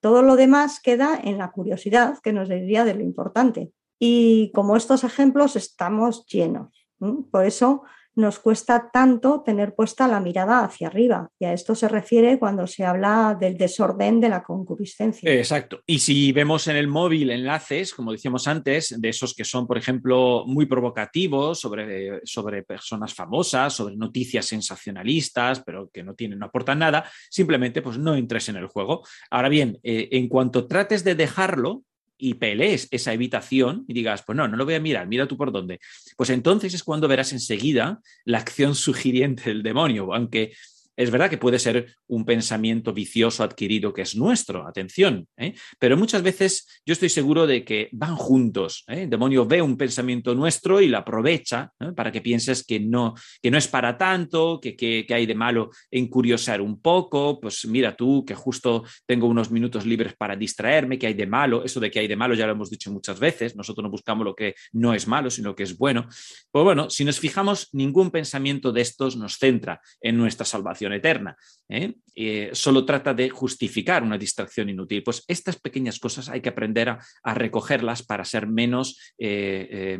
[0.01, 3.71] Todo lo demás queda en la curiosidad que nos diría de lo importante.
[3.97, 6.85] Y como estos ejemplos estamos llenos.
[7.31, 7.83] Por eso
[8.15, 11.30] nos cuesta tanto tener puesta la mirada hacia arriba.
[11.39, 15.32] Y a esto se refiere cuando se habla del desorden de la concupiscencia.
[15.32, 15.82] Exacto.
[15.86, 19.78] Y si vemos en el móvil enlaces, como decíamos antes, de esos que son, por
[19.78, 26.45] ejemplo, muy provocativos sobre, sobre personas famosas, sobre noticias sensacionalistas, pero que no tienen, no
[26.45, 29.06] aportan nada, simplemente pues no entres en el juego.
[29.30, 31.84] Ahora bien, eh, en cuanto trates de dejarlo,
[32.17, 35.38] y pelees esa evitación y digas, pues no, no lo voy a mirar, mira tú
[35.38, 35.80] por dónde.
[36.15, 40.54] Pues entonces es cuando verás enseguida la acción sugiriente del demonio, aunque
[40.97, 45.53] es verdad que puede ser un pensamiento vicioso adquirido que es nuestro, atención, ¿eh?
[45.79, 48.84] pero muchas veces yo estoy seguro de que van juntos.
[48.88, 49.03] ¿eh?
[49.03, 53.51] El demonio ve un pensamiento nuestro y lo aprovecha para que pienses que no, que
[53.51, 57.95] no es para tanto, que, que, hay de malo en curiosar un poco, pues mira
[57.95, 61.89] tú que justo tengo unos minutos libres para distraerme, que hay de malo, eso de
[61.89, 64.55] que hay de malo ya lo hemos dicho muchas veces, nosotros no buscamos lo que
[64.73, 66.08] no es malo, sino que es bueno.
[66.51, 71.35] Pues bueno, si nos fijamos, ningún pensamiento de estos nos centra en nuestra salvación eterna.
[71.69, 71.95] ¿eh?
[72.15, 75.03] Eh, solo trata de justificar una distracción inútil.
[75.03, 79.99] Pues estas pequeñas cosas hay que aprender a, recogerlas para ser menos eh,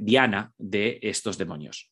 [0.00, 1.90] diana de estos demonios.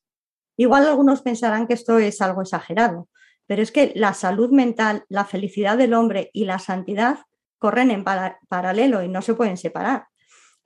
[0.56, 3.08] Igual algunos pensarán que esto es algo exagerado,
[3.46, 7.20] pero es que la salud mental, la felicidad del hombre y la santidad
[7.58, 10.06] corren en paralelo y no se pueden separar.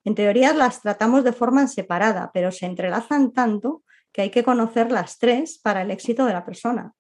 [0.05, 4.93] En teoría las tratamos de forma separada, pero se entrelazan tanto que hay que conocer
[4.93, 6.93] las tres para el éxito de la persona.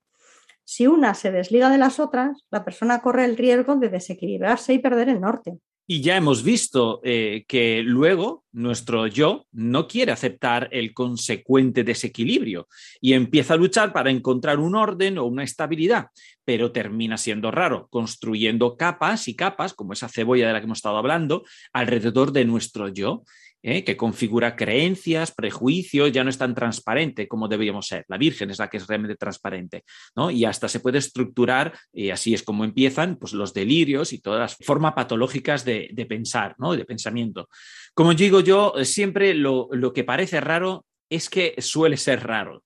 [0.65, 4.79] Si una se desliga de las otras, la persona corre el riesgo de desequilibrarse y
[4.79, 5.59] perder el norte.
[5.87, 12.69] Y ya hemos visto eh, que luego nuestro yo no quiere aceptar el consecuente desequilibrio
[13.03, 16.07] y empieza a luchar para encontrar un orden o una estabilidad,
[16.43, 20.79] pero termina siendo raro, construyendo capas y capas, como esa cebolla de la que hemos
[20.79, 23.23] estado hablando, alrededor de nuestro yo.
[23.65, 23.83] ¿Eh?
[23.83, 28.05] que configura creencias, prejuicios, ya no es tan transparente como deberíamos ser.
[28.09, 30.31] La Virgen es la que es realmente transparente, ¿no?
[30.31, 34.41] Y hasta se puede estructurar, y así es como empiezan, pues los delirios y todas
[34.41, 36.77] las formas patológicas de, pensar, ¿no?
[36.77, 37.49] De pensamiento.
[37.95, 42.63] Como digo yo, siempre lo, que parece raro es que suele ser raro.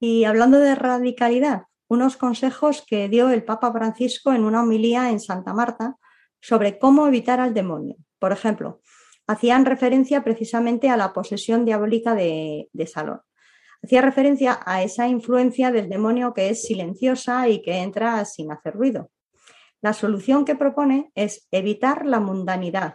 [0.00, 5.20] Y hablando de radicalidad, unos consejos que dio el Papa Francisco en una homilía en
[5.20, 5.94] Santa Marta
[6.40, 7.94] sobre cómo evitar al demonio.
[8.18, 8.80] Por ejemplo,
[9.26, 13.20] hacían referencia precisamente a la posesión diabólica de, Salón.
[13.82, 18.74] Hacía referencia a esa influencia del demonio que es silenciosa y que entra sin hacer
[18.74, 19.10] ruido.
[19.80, 22.94] La solución que propone es evitar la mundanidad,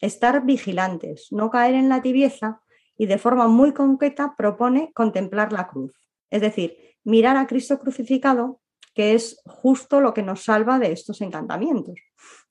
[0.00, 2.62] estar vigilantes, no caer en la tibieza
[2.96, 5.92] y de forma muy concreta propone contemplar la cruz.
[6.30, 8.60] Es decir, mirar a Cristo crucificado,
[8.94, 11.94] que es justo lo que nos salva de estos encantamientos,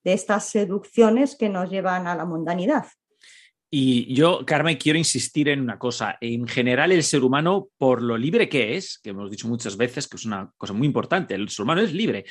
[0.05, 2.85] de estas seducciones que nos llevan a la mundanidad.
[3.77, 6.17] Y yo, Carmen, quiero insistir en una cosa.
[6.21, 10.07] En general, el ser humano, por lo libre que es, que hemos dicho muchas veces
[10.07, 12.23] que es una cosa muy importante, el ser humano es libre,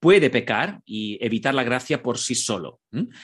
[0.00, 2.80] puede pecar y evitar la gracia por sí solo.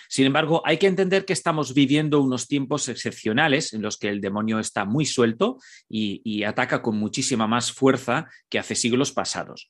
[0.08, 4.20] Sin embargo, hay que entender que estamos viviendo unos tiempos excepcionales en los que el
[4.20, 5.58] demonio está muy suelto
[5.88, 9.68] y, y ataca con muchísima más fuerza que hace siglos pasados.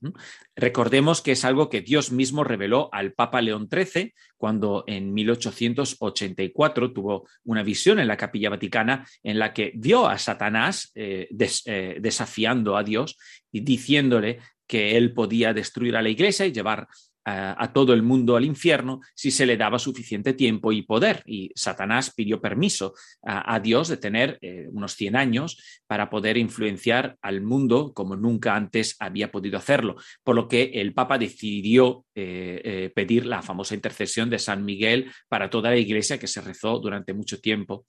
[0.55, 6.93] Recordemos que es algo que Dios mismo reveló al Papa León XIII cuando en 1884
[6.93, 11.29] tuvo una visión en la capilla vaticana en la que vio a Satanás eh,
[11.67, 13.17] eh, desafiando a Dios
[13.53, 16.89] y diciéndole que él podía destruir a la iglesia y llevar
[17.25, 21.23] a, todo el mundo al infierno si se le daba suficiente tiempo y poder.
[21.27, 27.17] Y Satanás pidió permiso a, Dios de tener eh, unos 100 años para poder influenciar
[27.23, 29.97] al mundo como nunca antes había podido hacerlo.
[30.23, 35.11] Por lo que el Papa decidió eh, eh, pedir la famosa intercesión de San Miguel
[35.29, 37.87] para toda la iglesia que se rezó durante mucho tiempo.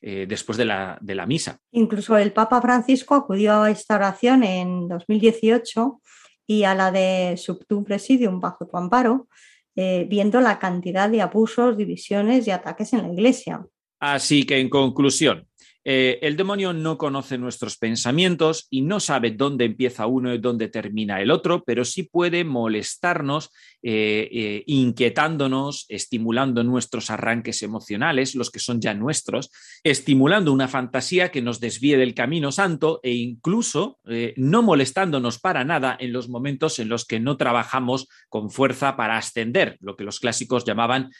[0.00, 1.60] después de la, de la misa.
[1.70, 6.00] Incluso el Papa Francisco acudió a esta oración en 2018
[6.46, 9.28] y a la de Subtum Presidium bajo tu amparo,
[9.76, 13.64] eh, viendo la cantidad de abusos, divisiones y ataques en la Iglesia.
[13.98, 15.46] Así que, en conclusión,
[15.84, 20.68] eh, el demonio no conoce nuestros pensamientos y no sabe dónde empieza uno y dónde
[20.68, 23.50] termina el otro, pero sí puede molestarnos,
[23.82, 29.50] eh, eh, inquietándonos, estimulando nuestros arranques emocionales, los que son ya nuestros,
[29.82, 33.98] estimulando una fantasía que nos desvíe del camino santo e incluso
[34.36, 39.18] no molestándonos para nada en los momentos en los que no trabajamos con fuerza para
[39.18, 41.10] ascender, lo que los clásicos llamaban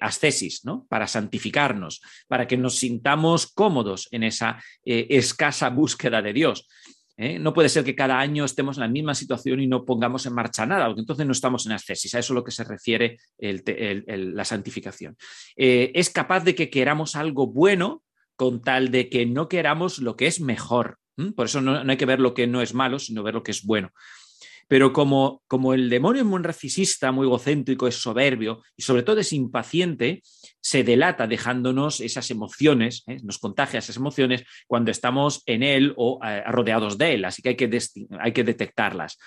[0.00, 0.86] ascesis, ¿no?
[0.88, 6.66] para santificarnos, para que nos sintamos cómodos en esa eh, escasa búsqueda de Dios.
[7.16, 7.38] ¿eh?
[7.38, 10.34] No puede ser que cada año estemos en la misma situación y no pongamos en
[10.34, 12.14] marcha nada, porque entonces no estamos en ascesis.
[12.14, 15.16] A eso es lo que se refiere la santificación.
[15.56, 18.02] Eh, es capaz de que queramos algo bueno
[18.36, 20.98] con tal de que no queramos lo que es mejor.
[21.36, 23.50] Por eso no, hay que ver lo que no es malo, sino ver lo que
[23.50, 23.90] es bueno.
[24.70, 29.18] Pero como, como el demonio es muy narcisista, muy egocéntrico, es soberbio y sobre todo
[29.18, 30.22] es impaciente,
[30.60, 33.16] se delata dejándonos esas emociones, ¿eh?
[33.24, 37.48] nos contagia esas emociones cuando estamos en él o eh, rodeados de él, así que
[37.48, 37.80] hay que,
[38.20, 39.18] hay que detectarlas.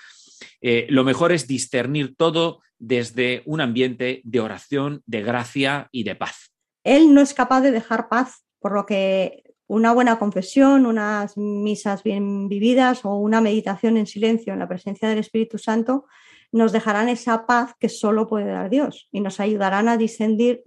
[0.62, 6.14] Eh, lo mejor es discernir todo desde un ambiente de oración, de gracia y de
[6.16, 6.54] paz.
[6.84, 12.02] Él no es capaz de dejar paz, por lo que una buena confesión, unas misas
[12.02, 16.06] bien vividas o una meditación en silencio en la presencia del Espíritu Santo
[16.54, 20.62] nos dejarán esa paz que solo puede dar Dios y nos ayudarán a discernir,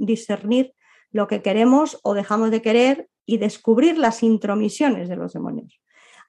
[1.12, 5.80] lo que queremos o dejamos de querer y descubrir las intromisiones de los demonios.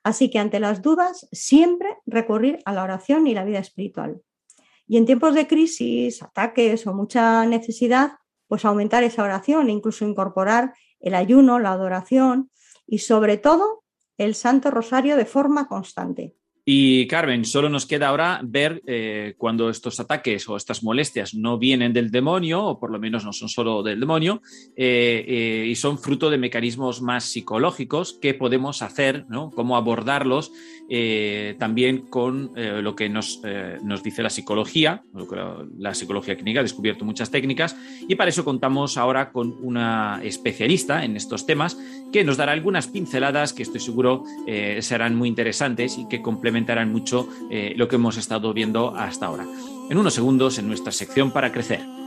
[0.04, 4.20] Así que ante las dudas, siempre recurrir a la oración y la vida espiritual.
[4.86, 8.12] Y en tiempos de crisis, ataques o mucha necesidad,
[8.46, 12.50] pues aumentar esa oración e incluso incorporar el ayuno, la adoración
[12.88, 13.84] y sobre todo
[14.16, 16.34] el Santo Rosario de forma constante.
[16.70, 21.56] Y Carmen, solo nos queda ahora ver eh, cuando estos ataques o estas molestias no
[21.56, 24.42] vienen del demonio, o por lo menos no son solo del demonio,
[24.76, 29.50] eh, eh, y son fruto de mecanismos más psicológicos, qué podemos hacer, ¿no?
[29.50, 30.52] cómo abordarlos,
[31.58, 33.42] también con lo que nos,
[33.82, 35.02] nos, dice la psicología,
[35.78, 37.76] la psicología clínica ha descubierto muchas técnicas,
[38.08, 41.76] y para eso contamos ahora con una especialista en estos temas
[42.12, 44.24] que nos dará algunas pinceladas que estoy seguro
[44.80, 49.46] serán muy interesantes y que complementan mucho eh, lo que hemos estado viendo hasta ahora.
[49.90, 51.97] En unos segundos, en nuestra sección para crecer.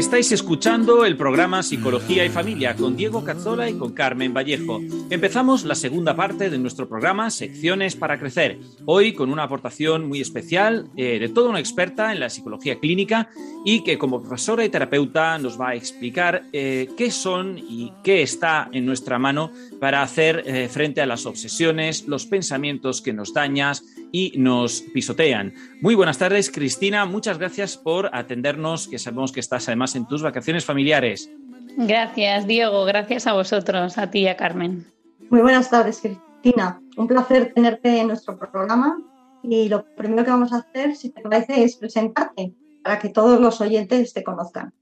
[0.00, 4.80] Estáis escuchando el programa Psicología y Familia con Diego Cazzola y con Carmen Vallejo.
[5.10, 8.58] Empezamos la segunda parte de nuestro programa Secciones para Crecer.
[8.86, 13.28] Hoy con una aportación muy especial eh, de toda una experta en la psicología clínica
[13.62, 18.22] y que como profesora y terapeuta nos va a explicar eh, qué son y qué
[18.22, 23.34] está en nuestra mano para hacer eh, frente a las obsesiones, los pensamientos que nos
[23.34, 23.76] dañan
[24.12, 25.54] y nos pisotean.
[25.80, 27.04] Muy buenas tardes, Cristina.
[27.06, 31.30] Muchas gracias por atendernos, que sabemos que estás además en tus vacaciones familiares.
[31.76, 32.84] Gracias, Diego.
[32.84, 34.86] Gracias a vosotros, a ti y a Carmen.
[35.30, 36.80] Muy buenas tardes, Cristina.
[36.96, 38.98] Un placer tenerte en nuestro programa.
[39.42, 43.40] Y lo primero que vamos a hacer, si te parece, es presentarte para que todos
[43.40, 44.72] los oyentes te conozcan.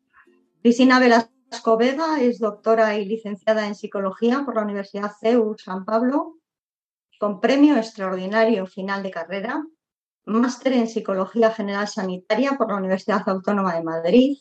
[0.62, 6.37] Cristina Velasco Vega es doctora y licenciada en psicología por la Universidad CEU San Pablo,
[7.18, 9.64] con premio extraordinario final de carrera,
[10.24, 14.36] máster en psicología general sanitaria por la Universidad Autónoma de Madrid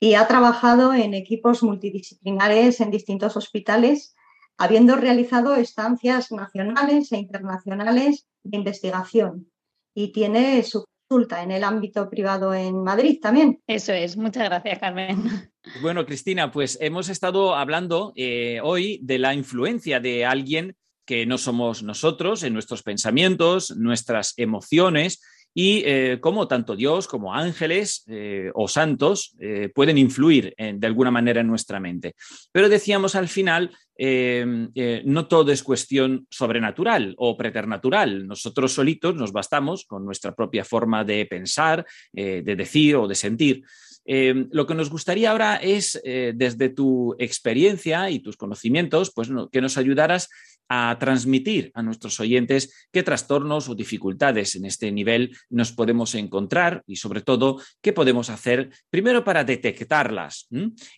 [0.00, 4.14] y ha trabajado en equipos multidisciplinares en distintos hospitales,
[4.56, 9.50] habiendo realizado estancias nacionales e internacionales de investigación.
[9.94, 13.62] Y tiene su consulta en el ámbito privado en Madrid también.
[13.66, 15.50] Eso es, muchas gracias, Carmen.
[15.80, 21.38] Bueno, Cristina, pues hemos estado hablando eh, hoy de la influencia de alguien que no
[21.38, 25.20] somos nosotros en nuestros pensamientos, nuestras emociones
[25.54, 31.12] y eh, cómo tanto Dios como ángeles eh, o santos eh, pueden influir de alguna
[31.12, 32.16] manera en nuestra mente.
[32.50, 38.26] Pero decíamos al final, no todo es cuestión sobrenatural o preternatural.
[38.26, 43.62] Nosotros solitos nos bastamos con nuestra propia forma de pensar, de decir o de sentir.
[44.04, 49.78] lo que nos gustaría ahora es, desde tu experiencia y tus conocimientos, pues que nos
[49.78, 50.28] ayudaras
[50.68, 56.82] a transmitir a nuestros oyentes qué trastornos o dificultades en este nivel nos podemos encontrar
[56.86, 60.48] y sobre todo qué podemos hacer primero para detectarlas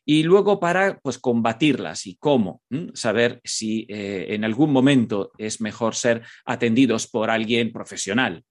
[0.05, 2.63] y luego para pues combatirlas y cómo
[2.95, 8.45] saber si eh, en algún momento es mejor ser atendidos por alguien profesional.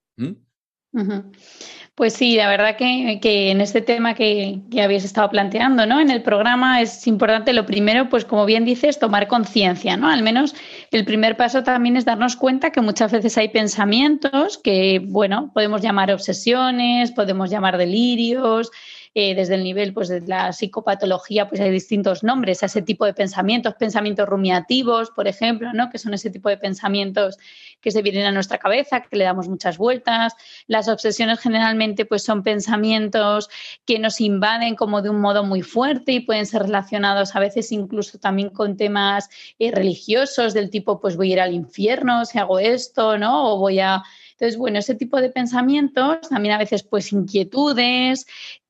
[1.96, 5.98] Pues sí, la verdad que, en este tema que, que, habéis estado planteando, ¿no?
[5.98, 10.10] En el programa es importante lo primero, pues como bien dices, tomar conciencia, ¿no?
[10.10, 10.54] Al menos
[10.90, 15.80] el primer paso también es darnos cuenta que muchas veces hay pensamientos que, bueno, podemos
[15.80, 18.70] llamar obsesiones, podemos llamar delirios,
[19.18, 23.06] eh, desde el nivel pues, de la psicopatología, pues hay distintos nombres a ese tipo
[23.06, 25.88] de pensamientos, pensamientos rumiativos, por ejemplo, ¿no?
[25.88, 27.38] que son ese tipo de pensamientos
[27.80, 30.34] que se vienen a nuestra cabeza, que le damos muchas vueltas.
[30.66, 33.48] Las obsesiones generalmente pues, son pensamientos
[33.86, 37.72] que nos invaden como de un modo muy fuerte y pueden ser relacionados a veces
[37.72, 42.38] incluso también con temas eh, religiosos del tipo, pues voy a ir al infierno si
[42.38, 43.54] hago esto, ¿no?
[43.54, 44.02] O voy a...
[44.32, 48.26] Entonces, bueno, ese tipo de pensamientos, también a veces pues inquietudes,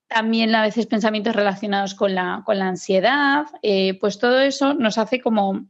[0.09, 4.99] también a veces pensamientos relacionados con la, con la ansiedad, eh, pues todo eso nos
[4.99, 5.67] hace como,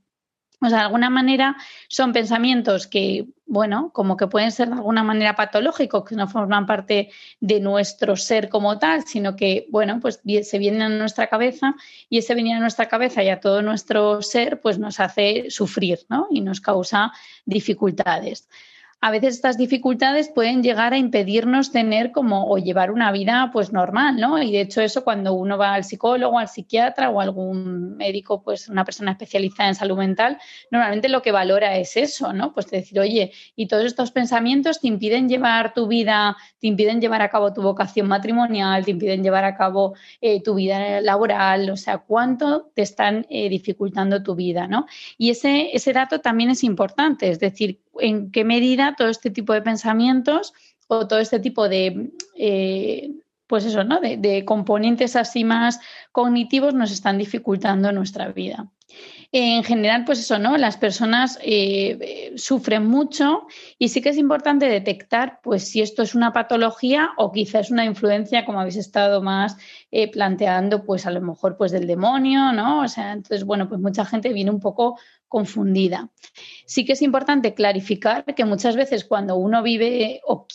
[0.60, 1.56] o sea, de alguna manera
[1.88, 6.66] son pensamientos que, bueno, como que pueden ser de alguna manera patológicos, que no forman
[6.66, 7.10] parte
[7.40, 11.74] de nuestro ser como tal, sino que, bueno, pues se vienen a nuestra cabeza
[12.10, 16.00] y ese venir a nuestra cabeza y a todo nuestro ser, pues nos hace sufrir,
[16.08, 16.26] ¿no?
[16.30, 17.12] Y nos causa
[17.44, 18.48] dificultades
[19.00, 23.72] a veces estas dificultades pueden llegar a impedirnos tener como o llevar una vida pues
[23.72, 24.42] normal, ¿no?
[24.42, 28.68] Y de hecho eso cuando uno va al psicólogo, al psiquiatra o algún médico, pues
[28.68, 30.38] una persona especializada en salud mental,
[30.70, 32.52] normalmente lo que valora es eso, ¿no?
[32.54, 37.20] Pues decir, oye, y todos estos pensamientos te impiden llevar tu vida, te impiden llevar
[37.20, 41.76] a cabo tu vocación matrimonial, te impiden llevar a cabo eh, tu vida laboral, o
[41.76, 44.86] sea, cuánto te están eh, dificultando tu vida, ¿no?
[45.18, 49.52] Y ese, ese dato también es importante, es decir, en qué medida todo este tipo
[49.52, 50.52] de pensamientos
[50.88, 53.10] o todo este tipo de, eh,
[53.46, 54.00] pues eso, ¿no?
[54.00, 55.80] De, componentes así más
[56.12, 58.68] cognitivos nos están dificultando nuestra vida.
[59.32, 60.56] En general, pues eso, ¿no?
[60.56, 63.46] Las personas eh, sufren mucho
[63.78, 67.84] y sí que es importante detectar, pues, si esto es una patología o quizás una
[67.84, 69.56] influencia, como habéis estado más
[69.90, 72.82] eh, planteando, pues a lo mejor, pues del demonio, ¿no?
[72.82, 74.98] O sea, entonces, bueno, pues mucha gente viene un poco
[75.28, 76.10] confundida.
[76.66, 80.46] Sí que es importante clarificar que muchas veces cuando uno vive o,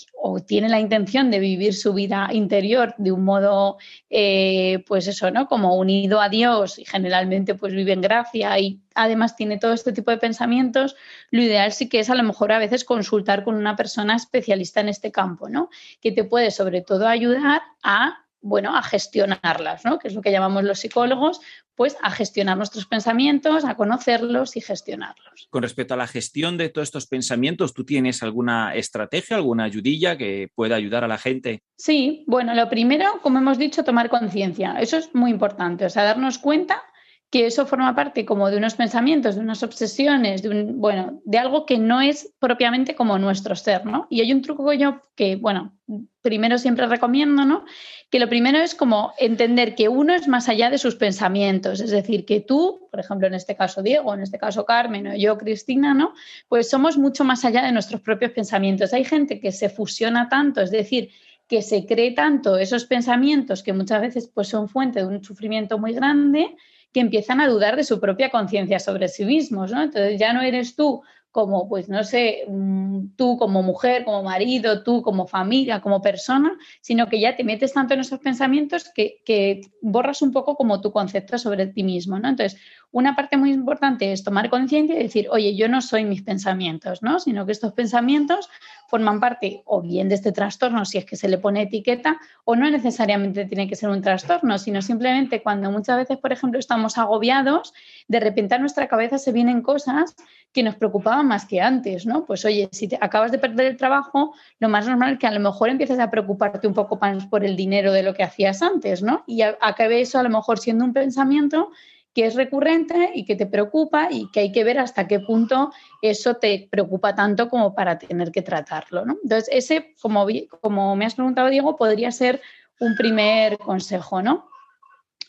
[0.45, 3.77] tiene la intención de vivir su vida interior de un modo,
[4.09, 5.47] eh, pues eso, ¿no?
[5.47, 9.93] Como unido a Dios y generalmente pues vive en gracia y además tiene todo este
[9.93, 10.95] tipo de pensamientos,
[11.31, 14.79] lo ideal sí que es a lo mejor a veces consultar con una persona especialista
[14.79, 15.69] en este campo, ¿no?
[16.01, 19.99] Que te puede sobre todo ayudar a bueno, a gestionarlas, ¿no?
[19.99, 21.41] Que es lo que llamamos los psicólogos,
[21.75, 25.47] pues a gestionar nuestros pensamientos, a conocerlos y gestionarlos.
[25.49, 30.17] Con respecto a la gestión de todos estos pensamientos, ¿tú tienes alguna estrategia, alguna ayudilla
[30.17, 31.63] que pueda ayudar a la gente?
[31.77, 34.75] Sí, bueno, lo primero, como hemos dicho, tomar conciencia.
[34.79, 36.83] Eso es muy importante, o sea, darnos cuenta
[37.31, 41.37] que eso forma parte como de unos pensamientos, de unas obsesiones, de un, bueno, de
[41.37, 44.05] algo que no es propiamente como nuestro ser, ¿no?
[44.09, 45.73] Y hay un truco yo que, bueno,
[46.21, 47.63] primero siempre recomiendo, ¿no?
[48.09, 51.91] Que lo primero es como entender que uno es más allá de sus pensamientos, es
[51.91, 55.93] decir, que tú, por ejemplo, en este caso Diego, en este caso Carmen yo Cristina,
[55.93, 56.13] ¿no?
[56.49, 58.91] Pues somos mucho más allá de nuestros propios pensamientos.
[58.91, 61.09] Hay gente que se fusiona tanto, es decir,
[61.47, 65.77] que se cree tanto esos pensamientos que muchas veces pues son fuente de un sufrimiento
[65.77, 66.57] muy grande
[66.93, 69.81] que empiezan a dudar de su propia conciencia sobre sí mismos, ¿no?
[69.81, 74.83] Entonces ya no eres tú como, pues no sé, mm, tú como mujer, como marido,
[74.83, 79.61] tú como familia, como persona, sino que ya te metes tanto en esos pensamientos que,
[79.81, 82.27] borras un poco como tu concepto sobre ti mismo, ¿no?
[82.27, 82.59] Entonces,
[82.91, 87.01] una parte muy importante es tomar conciencia y decir, oye, yo no soy mis pensamientos,
[87.01, 87.19] ¿no?
[87.19, 88.49] Sino que estos pensamientos
[88.91, 92.57] forman parte o bien de este trastorno, si es que se le pone etiqueta, o
[92.57, 96.97] no necesariamente tiene que ser un trastorno, sino simplemente cuando muchas veces, por ejemplo, estamos
[96.97, 97.73] agobiados,
[98.09, 100.13] de repente a nuestra cabeza se vienen cosas
[100.51, 102.25] que nos preocupaban más que antes, ¿no?
[102.25, 105.31] Pues oye, si te acabas de perder el trabajo, lo más normal es que a
[105.31, 108.61] lo mejor empieces a preocuparte un poco más por el dinero de lo que hacías
[108.61, 109.23] antes, ¿no?
[109.25, 111.71] Y acabe eso a lo mejor siendo un pensamiento
[112.13, 115.71] que es recurrente y que te preocupa y que hay que ver hasta qué punto
[116.01, 119.05] eso te preocupa tanto como para tener que tratarlo.
[119.05, 119.17] ¿no?
[119.23, 122.41] Entonces, ese, como, me has preguntado, Diego, podría ser
[122.79, 124.49] un primer consejo, ¿no?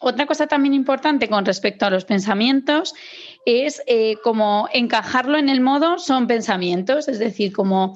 [0.05, 2.93] Otra cosa también importante con respecto a los pensamientos
[3.47, 7.95] es eh, como encajarlo en el modo son pensamientos, es decir, como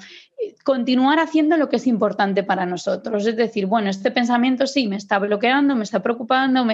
[0.64, 3.26] continuar haciendo lo que es importante para nosotros.
[3.26, 6.66] Es decir, bueno, este pensamiento sí me está bloqueando, me está preocupando,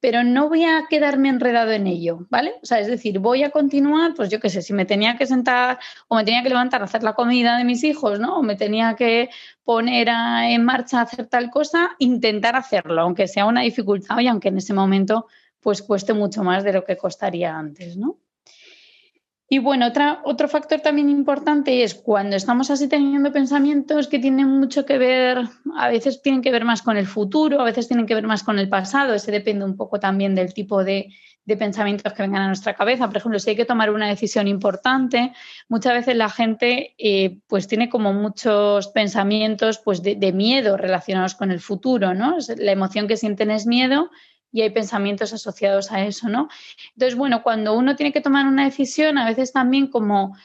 [0.00, 2.54] pero no voy a quedarme enredado en ello, ¿vale?
[2.62, 5.26] O sea, es decir, voy a continuar, pues yo qué sé, si me tenía que
[5.26, 8.38] sentar o me tenía que levantar a hacer la comida de mis hijos, ¿no?
[8.38, 9.28] O me tenía que
[9.64, 14.48] poner en marcha a hacer tal cosa, intentar hacerlo, aunque sea una dificultad y aunque
[14.48, 15.26] en ese momento
[15.60, 18.18] pues cueste mucho más de lo que costaría antes, ¿no?
[19.52, 24.46] Y bueno, otra, otro factor también importante es cuando estamos así teniendo pensamientos que tienen
[24.46, 25.38] mucho que ver,
[25.76, 28.44] a veces tienen que ver más con el futuro, a veces tienen que ver más
[28.44, 31.08] con el pasado, ese depende un poco también del tipo de,
[31.58, 33.08] pensamientos que vengan a nuestra cabeza.
[33.08, 35.32] Por ejemplo, si hay que tomar una decisión importante,
[35.68, 41.34] muchas veces la gente eh, pues tiene como muchos pensamientos pues de, de, miedo relacionados
[41.34, 42.36] con el futuro, ¿no?
[42.56, 44.10] La emoción que sienten es miedo
[44.52, 46.48] y hay pensamientos asociados a eso, ¿no?
[46.94, 50.36] Entonces, bueno, cuando uno tiene que tomar una decisión, a veces también como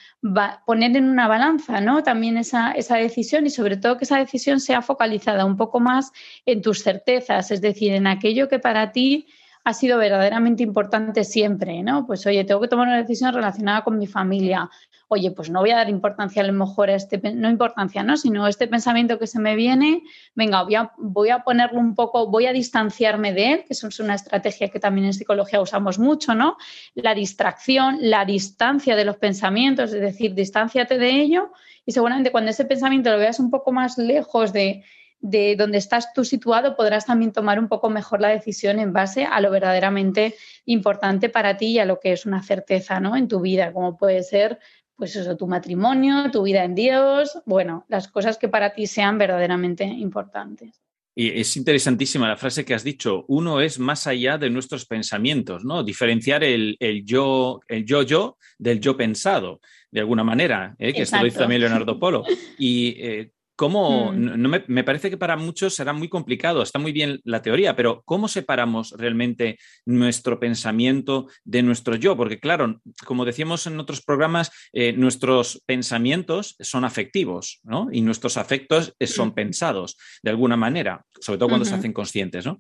[0.66, 2.04] poner en una balanza, ¿no?
[2.04, 6.12] También esa, esa decisión y sobre todo que esa decisión sea focalizada un poco más
[6.46, 9.28] en tus certezas, es decir, en aquello que para ti
[9.64, 12.06] ha sido verdaderamente importante siempre, ¿no?
[12.06, 14.70] Pues oye, tengo que tomar una decisión relacionada con mi familia.
[15.08, 18.18] Oye, pues no voy a dar importancia a lo mejor a este, no importancia, ¿no?
[18.18, 20.04] Sino este pensamiento que se me viene,
[20.34, 23.88] venga, voy a, voy a ponerlo un poco, voy a distanciarme de él, que eso
[23.88, 26.58] es una estrategia que también en psicología usamos mucho, ¿no?
[26.96, 31.52] La distracción, la distancia de los pensamientos, es decir, distánciate de ello
[31.86, 34.84] y seguramente cuando ese pensamiento lo veas un poco más lejos de
[35.30, 39.26] de donde estás tú situado, podrás también tomar un poco mejor la decisión en base
[39.26, 40.36] a lo verdaderamente
[40.66, 43.16] importante para ti y a lo que es una certeza ¿no?
[43.16, 44.60] en tu vida, como puede ser
[44.96, 49.18] pues eso, tu matrimonio, tu vida en Dios, bueno, las cosas que para ti sean
[49.18, 50.82] verdaderamente importantes.
[51.18, 53.24] Y es interesantísima la frase que has dicho.
[53.30, 55.82] Uno es más allá de nuestros pensamientos, ¿no?
[55.82, 60.92] Diferenciar el, yo, el yo yo del yo pensado, de alguna manera, ¿eh?
[60.92, 62.24] que esto lo dice también Leonardo Polo.
[62.60, 64.12] Y eh, ¿Cómo?
[64.12, 64.42] Mm.
[64.42, 68.02] No, me, parece que para muchos será muy complicado, está muy bien la teoría, pero
[68.04, 72.18] ¿cómo separamos realmente nuestro pensamiento de nuestro yo?
[72.18, 77.88] Porque claro, como decíamos en otros programas, eh, nuestros pensamientos son afectivos, ¿no?
[77.92, 82.60] Y nuestros afectos son pensados de alguna manera, sobre todo cuando se hacen conscientes, ¿no?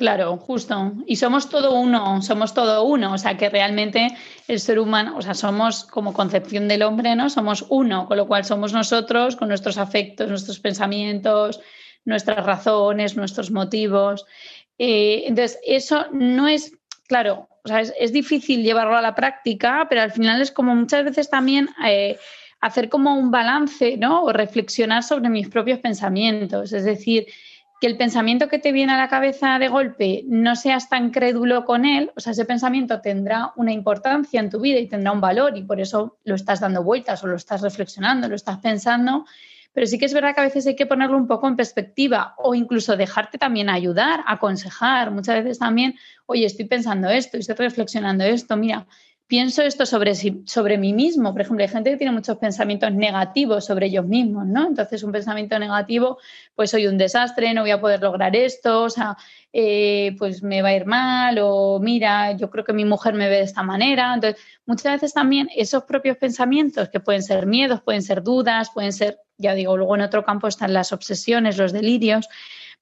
[0.00, 0.94] Claro, justo.
[1.04, 3.12] Y somos todo uno, somos todo uno.
[3.12, 4.16] O sea, que realmente
[4.48, 7.28] el ser humano, o sea, somos como concepción del hombre, ¿no?
[7.28, 11.60] Somos uno, con lo cual somos nosotros con nuestros afectos, nuestros pensamientos,
[12.06, 14.24] nuestras razones, nuestros motivos.
[14.78, 16.72] Eh, entonces, eso no es,
[17.06, 21.04] claro, o sea, es, difícil llevarlo a la práctica, pero al final es como muchas
[21.04, 22.16] veces también eh,
[22.62, 24.22] hacer como un balance, ¿no?
[24.22, 26.72] O reflexionar sobre mis propios pensamientos.
[26.72, 27.26] Es decir,
[27.80, 31.64] que el pensamiento que te viene a la cabeza de golpe no seas tan crédulo
[31.64, 35.22] con él, o sea, ese pensamiento tendrá una importancia en tu vida y tendrá un
[35.22, 39.24] valor y por eso lo estás dando vueltas o lo estás reflexionando, lo estás pensando,
[39.72, 42.34] pero sí que es verdad que a veces hay que ponerlo un poco en perspectiva
[42.36, 45.10] o incluso dejarte también ayudar, aconsejar.
[45.10, 45.94] Muchas veces también,
[46.26, 48.86] oye, estoy pensando esto, estoy reflexionando esto, mira,
[49.30, 50.12] pienso esto sobre,
[50.44, 51.32] sobre mí mismo.
[51.32, 54.66] Por ejemplo, hay gente que tiene muchos pensamientos negativos sobre ellos mismos, ¿no?
[54.66, 56.18] Entonces, un pensamiento negativo,
[56.56, 59.16] pues soy un desastre, no voy a poder lograr esto, o sea,
[59.52, 63.28] eh, pues me va a ir mal, o mira, yo creo que mi mujer me
[63.28, 64.14] ve de esta manera.
[64.14, 68.92] Entonces, muchas veces también esos propios pensamientos, que pueden ser miedos, pueden ser dudas, pueden
[68.92, 72.28] ser, ya digo, luego en otro campo están las obsesiones, los delirios,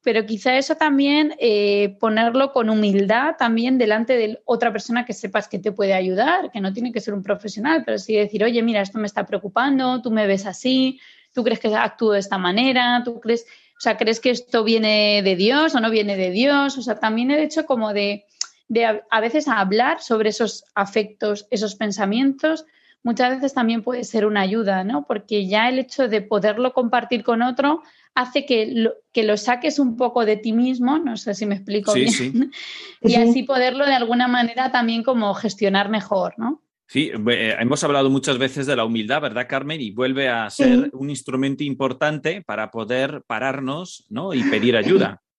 [0.08, 5.48] pero quizá eso también eh, ponerlo con humildad también delante de otra persona que sepas
[5.48, 8.62] que te puede ayudar, que no tiene que ser un profesional, pero sí decir, oye,
[8.62, 10.98] mira, esto me está preocupando, tú me ves así,
[11.34, 13.44] tú crees que actúo de esta manera, tú crees,
[13.76, 16.98] o sea, crees que esto viene de Dios o no viene de Dios, o sea,
[16.98, 18.24] también el hecho como de,
[18.68, 22.64] de a veces hablar sobre esos afectos, esos pensamientos,
[23.02, 25.04] muchas veces también puede ser una ayuda, ¿no?
[25.06, 27.82] Porque ya el hecho de poderlo compartir con otro
[28.18, 31.54] hace que lo, que lo saques un poco de ti mismo, no sé si me
[31.54, 32.32] explico Sí, bien, sí.
[33.02, 36.62] y así poderlo de alguna manera también como gestionar mejor, ¿no?
[36.88, 39.80] Sí, eh, hemos hablado muchas veces de la humildad, ¿verdad, Carmen?
[39.80, 40.90] Y vuelve a ser Sí.
[40.94, 44.34] un instrumento importante para poder pararnos ¿no?
[44.34, 45.22] y pedir ayuda.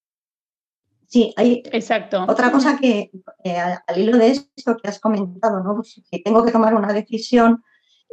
[1.11, 2.23] Sí, hay Exacto.
[2.27, 3.09] otra cosa que
[3.43, 5.77] eh, al al hilo de esto que has comentado, ¿no?
[5.77, 7.63] Pues, si tengo que tomar una decisión,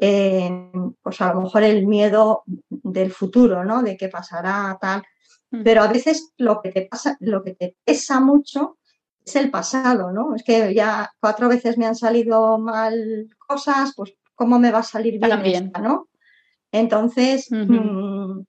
[0.01, 0.70] eh,
[1.03, 3.82] pues a lo mejor el miedo del futuro, ¿no?
[3.82, 5.03] De qué pasará, tal.
[5.51, 5.62] Mm.
[5.62, 8.78] Pero a veces lo que te pasa, lo que te pesa mucho
[9.24, 10.34] es el pasado, ¿no?
[10.34, 14.82] Es que ya cuatro veces me han salido mal cosas, pues ¿cómo me va a
[14.82, 15.66] salir bien También.
[15.66, 16.09] esta, ¿no?
[16.72, 18.40] Entonces, mm,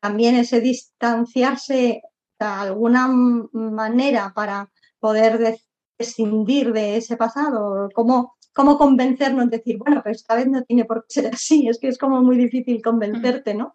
[0.00, 2.02] también ese distanciarse
[2.38, 5.60] de alguna manera para poder de-
[5.96, 11.06] prescindir de ese pasado, cómo, cómo convencernos, decir, bueno, pero esta vez no tiene por
[11.06, 13.74] qué ser así, es que es como muy difícil convencerte, ¿no?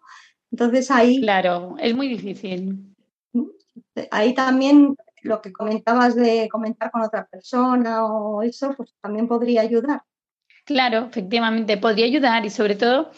[0.50, 2.94] Entonces ahí Claro, es muy difícil.
[4.10, 9.60] ahí también lo que comentabas de comentar con otra persona o eso, pues también podría
[9.60, 10.02] ayudar.
[10.64, 13.10] Claro, efectivamente, podría ayudar y sobre todo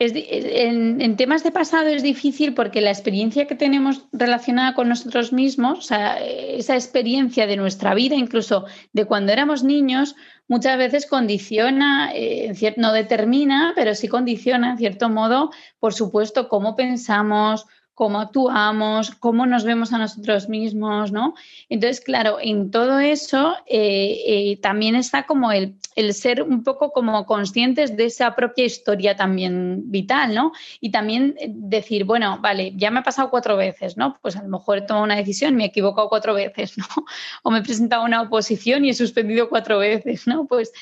[0.00, 4.88] es en, en temas de pasado es difícil porque la experiencia que tenemos relacionada con
[4.88, 10.16] nosotros mismos, o sea, esa experiencia de nuestra vida, incluso de cuando éramos niños,
[10.48, 16.76] muchas veces condiciona, eh, no determina, pero sí condiciona en cierto modo, por supuesto, cómo
[16.76, 17.66] pensamos,
[18.00, 21.34] cómo actuamos, cómo nos vemos a nosotros mismos, ¿no?
[21.68, 26.92] Entonces, claro, en todo eso eh, eh, también está como el, el ser un poco
[26.92, 30.52] como conscientes de esa propia historia también vital, ¿no?
[30.80, 34.18] Y también eh, decir, bueno, vale, ya me ha pasado cuatro veces, ¿no?
[34.22, 36.86] Pues a lo mejor he tomado una decisión me he equivocado cuatro veces, ¿no?
[37.42, 40.46] O me he presentado a una oposición y he suspendido cuatro veces, ¿no?
[40.46, 40.72] Pues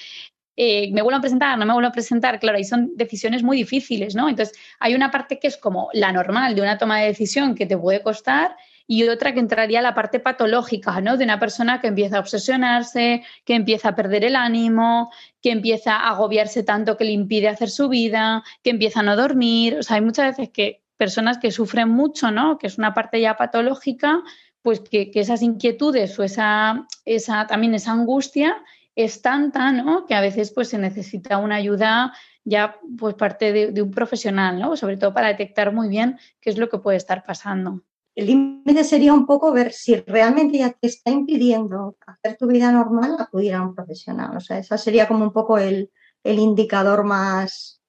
[0.61, 3.59] eh, me vuelvo a presentar, no me vuelvo a presentar, claro, ahí son decisiones muy
[3.59, 4.29] difíciles, ¿no?
[4.29, 7.65] Entonces, hay una parte que es como la normal de una toma de decisión que
[7.65, 11.17] te puede costar y otra que entraría la parte patológica, ¿no?
[11.17, 15.95] De una persona que empieza a obsesionarse, que empieza a perder el ánimo, que empieza
[15.95, 19.77] a agobiarse tanto que le impide hacer su vida, que empieza a no dormir.
[19.79, 22.59] O sea, hay muchas veces que personas que sufren mucho, ¿no?
[22.59, 24.25] Que es una parte ya patológica,
[24.63, 28.57] pues que, que esas inquietudes o esa, esa, también esa angustia
[28.99, 30.07] es tanta, ¿no?
[30.07, 34.59] Que a veces pues se necesita una ayuda ya pues parte de, de un profesional,
[34.59, 34.77] ¿no?
[34.77, 37.85] Sobre todo para detectar muy bien qué es lo que puede estar pasando.
[38.17, 42.73] El límite sería un poco ver si realmente ya te está impidiendo hacer tu vida
[42.73, 44.37] normal, acudir a un profesional.
[44.37, 45.93] O sea, ese sería como un poco el,
[46.25, 47.81] el indicador más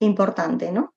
[0.00, 0.92] importante, ¿no?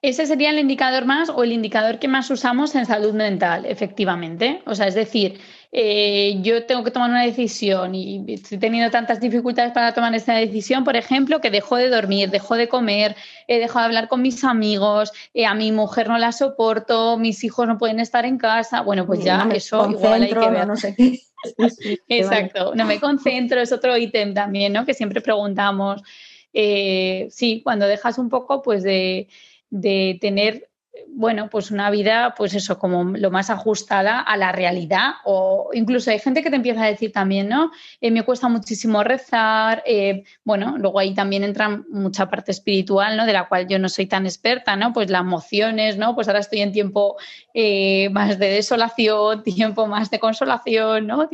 [0.00, 4.62] Ese sería el indicador más o el indicador que más usamos en salud mental, efectivamente.
[4.66, 5.40] O sea, es decir,
[5.72, 10.34] eh, yo tengo que tomar una decisión y estoy teniendo tantas dificultades para tomar esta
[10.34, 14.22] decisión, por ejemplo, que dejo de dormir, dejo de comer, he dejado de hablar con
[14.22, 18.38] mis amigos, eh, a mi mujer no la soporto, mis hijos no pueden estar en
[18.38, 18.80] casa.
[18.82, 20.66] Bueno, pues ya No eso igual hay que ver.
[20.66, 21.20] no sé qué.
[22.08, 24.84] Exacto, no me concentro, es otro ítem también, ¿no?
[24.86, 26.02] Que siempre preguntamos.
[26.52, 29.28] Eh, sí, cuando dejas un poco, pues de,
[29.70, 30.70] de tener,
[31.08, 35.14] bueno, pues una vida, pues eso, como lo más ajustada a la realidad.
[35.24, 37.70] O incluso hay gente que te empieza a decir también, ¿no?
[38.00, 39.82] Eh, me cuesta muchísimo rezar.
[39.86, 43.26] eh, bueno, luego ahí también entra mucha parte espiritual, ¿no?
[43.26, 44.92] De la cual yo no soy tan experta, ¿no?
[44.92, 46.14] Pues las emociones, ¿no?
[46.14, 47.16] Pues ahora estoy en tiempo
[47.54, 51.28] eh, más de desolación, tiempo más de consolación, ¿no?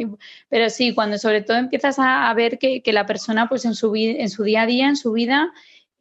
[0.49, 3.95] Pero sí, cuando sobre todo empiezas a, ver que, que la persona, pues en su,
[3.97, 5.53] en su día a día, en su vida,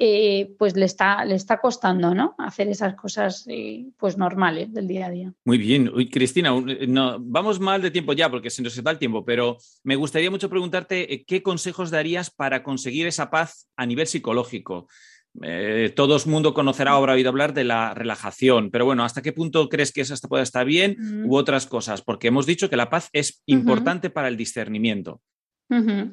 [0.03, 2.33] eh, pues le está, le está costando, ¿no?
[2.39, 5.33] Hacer esas cosas, eh, pues normales del día a día.
[5.45, 5.91] Muy bien.
[5.93, 6.49] Uy, Cristina,
[6.87, 10.31] no, vamos mal de tiempo ya porque se nos va el tiempo, pero me gustaría
[10.31, 14.87] mucho preguntarte eh, qué consejos darías para conseguir esa paz a nivel psicológico.
[15.43, 19.21] Eh, todo el mundo conocerá o habrá oído hablar de la relajación, pero bueno, ¿hasta
[19.21, 20.97] qué punto crees que eso hasta puede estar bien
[21.27, 22.01] u otras cosas?
[22.01, 25.21] Porque hemos dicho que la paz es importante para el discernimiento.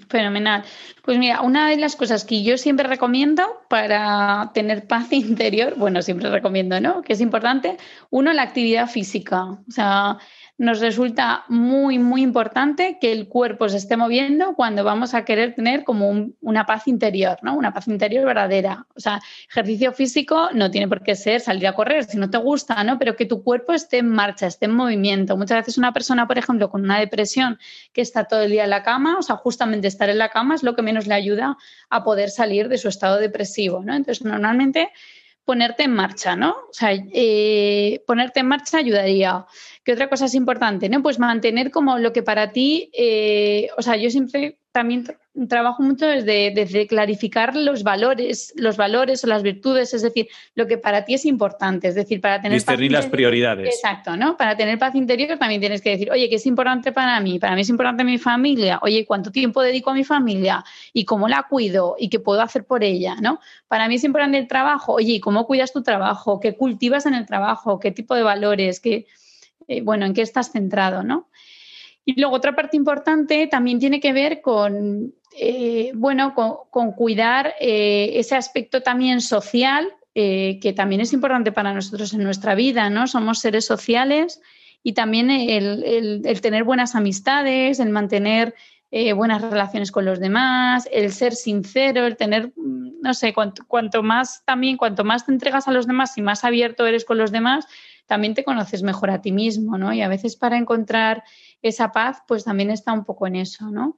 [0.09, 0.63] Fenomenal.
[1.03, 6.01] Pues mira, una de las cosas que yo siempre recomiendo para tener paz interior, bueno,
[6.03, 7.03] siempre recomiendo, ¿no?
[7.03, 7.77] Que es importante,
[8.11, 9.45] uno, la actividad física.
[9.45, 10.19] O sea,
[10.59, 15.55] nos resulta muy, muy importante que el cuerpo se esté moviendo cuando vamos a querer
[15.55, 17.55] tener como un- una paz interior, ¿no?
[17.55, 18.85] Una paz interior verdadera.
[18.97, 22.39] O sea, ejercicio físico no tiene por qué ser salir a correr si no te
[22.39, 22.99] gusta, ¿no?
[22.99, 25.37] Pero que tu cuerpo esté en marcha, esté en movimiento.
[25.37, 27.59] Muchas veces una persona, por ejemplo, con una depresión
[27.93, 30.57] que está todo el día en la cama, o sea, justamente estar en la cama
[30.57, 31.57] es lo que menos le ayuda
[31.89, 33.95] a poder salir de su estado depresivo, ¿no?
[33.95, 34.91] Entonces, normalmente
[35.45, 36.51] ponerte en marcha, ¿no?
[36.51, 39.47] O sea, eh, ponerte en marcha ayudaría.
[39.89, 40.91] ¿Qué otra cosa es importante?
[40.91, 41.01] ¿no?
[41.03, 45.07] Pues mantener como lo que para ti, eh, o sea, yo siempre también
[45.49, 50.67] trabajo mucho desde, desde, clarificar los valores, los valores o las virtudes, es decir, lo
[50.67, 53.67] que para ti es importante, es decir, para tener Discernir las prioridades.
[53.67, 54.37] Exacto, ¿no?
[54.37, 57.39] Para tener paz interior también tienes que decir, oye, ¿qué es importante para mí?
[57.39, 60.63] Para mí es importante mi familia, oye, ¿cuánto tiempo dedico a mi familia?
[60.93, 61.97] ¿Y cómo la cuido?
[61.99, 63.17] ¿Y qué puedo hacer por ella?
[63.23, 63.41] ¿no?
[63.69, 66.41] Para mí es importante el trabajo, oye, ¿cómo cuidas tu trabajo?
[66.41, 67.81] ¿Qué cultivas en el trabajo?
[67.81, 68.81] ¿Qué tipo de valores?
[68.81, 69.07] ¿Qué,
[69.67, 71.29] eh, bueno, ¿en qué estás centrado, no?
[72.05, 78.13] Y luego otra parte importante también tiene que ver con, eh, bueno, con, cuidar eh,
[78.15, 83.07] ese aspecto también social, que también es importante para nosotros en nuestra vida, ¿no?
[83.07, 84.41] Somos seres sociales
[84.83, 88.53] y también el, tener buenas amistades, el mantener
[89.15, 94.43] buenas relaciones con los demás, el ser sincero, el tener, no sé, cuanto, cuanto, más
[94.45, 97.69] también, cuanto más te entregas a los demás y más abierto eres con los demás,
[98.09, 99.93] también te conoces mejor a ti mismo, ¿no?
[99.93, 101.23] Y a veces para encontrar
[101.63, 103.97] esa paz, pues también está un poco en eso, ¿no?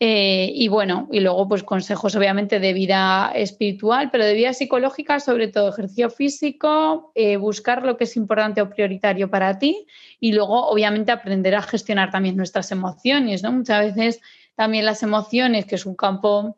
[0.00, 5.18] Eh, y bueno, y luego pues consejos obviamente de vida espiritual, pero de vida psicológica,
[5.18, 9.86] sobre todo ejercicio físico, eh, buscar lo que es importante o prioritario para ti
[10.20, 13.50] y luego obviamente aprender a gestionar también nuestras emociones, ¿no?
[13.50, 14.20] Muchas veces
[14.54, 16.56] también las emociones, que es un campo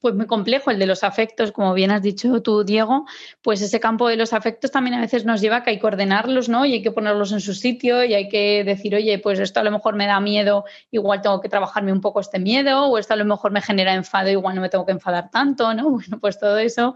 [0.00, 3.06] pues muy complejo, el de los afectos, como bien has dicho tú, Diego,
[3.42, 5.86] pues ese campo de los afectos también a veces nos lleva a que hay que
[5.86, 6.66] ordenarlos, ¿no?
[6.66, 9.62] Y hay que ponerlos en su sitio y hay que decir, oye, pues esto a
[9.62, 13.14] lo mejor me da miedo, igual tengo que trabajarme un poco este miedo, o esto
[13.14, 15.88] a lo mejor me genera enfado, igual no me tengo que enfadar tanto, ¿no?
[15.98, 16.94] Bueno, pues todo eso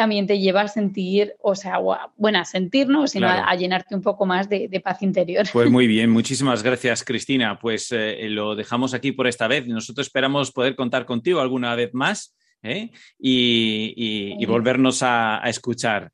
[0.00, 1.78] también te lleva a sentir, o sea,
[2.16, 5.46] bueno, a sentirnos, sino a, llenarte un poco más de, paz interior.
[5.52, 7.58] Pues muy bien, muchísimas gracias, Cristina.
[7.58, 9.66] Pues eh, lo dejamos aquí por esta vez.
[9.66, 12.92] Nosotros esperamos poder contar contigo alguna vez más ¿eh?
[13.18, 16.10] y, volvernos a, escuchar.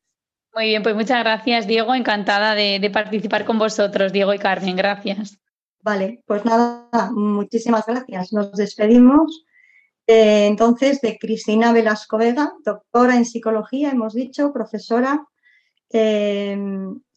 [0.53, 1.95] Muy bien, pues muchas gracias, Diego.
[1.95, 4.74] Encantada de, participar con vosotros, Diego y Carmen.
[4.74, 5.39] Gracias.
[5.80, 8.32] Vale, pues nada, muchísimas gracias.
[8.32, 9.45] Nos despedimos.
[10.07, 15.24] Eh, entonces, de Cristina Velasco Vega, doctora en psicología, hemos dicho, profesora,
[15.90, 16.59] eh,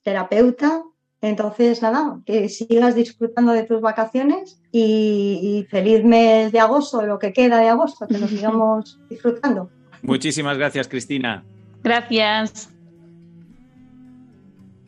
[0.03, 0.83] terapeuta,
[1.21, 7.33] entonces, nada, que sigas disfrutando de tus vacaciones y, feliz mes de agosto, lo que
[7.33, 9.69] queda de agosto, que lo sigamos disfrutando.
[10.01, 11.43] Muchísimas gracias, Cristina.
[11.83, 12.69] Gracias.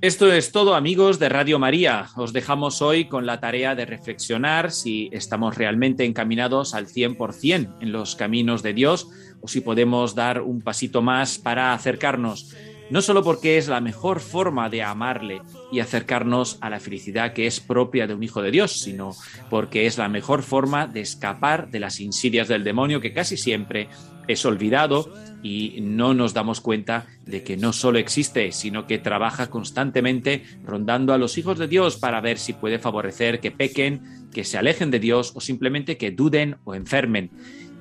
[0.01, 2.07] Esto es todo amigos de Radio María.
[2.15, 7.91] Os dejamos hoy con la tarea de reflexionar si estamos realmente encaminados al 100% en
[7.91, 9.09] los caminos de Dios
[9.41, 12.51] o si podemos dar un pasito más para acercarnos
[12.91, 15.41] no solo porque es la mejor forma de amarle
[15.71, 19.15] y acercarnos a la felicidad que es propia de un hijo de Dios, sino
[19.49, 23.87] porque es la mejor forma de escapar de las insidias del demonio que casi siempre
[24.28, 25.11] es olvidado
[25.43, 31.13] y no nos damos cuenta de que no solo existe, sino que trabaja constantemente rondando
[31.13, 34.01] a los hijos de Dios para ver si puede favorecer que pequen,
[34.32, 37.32] que se alejen de Dios o simplemente que duden o enfermen.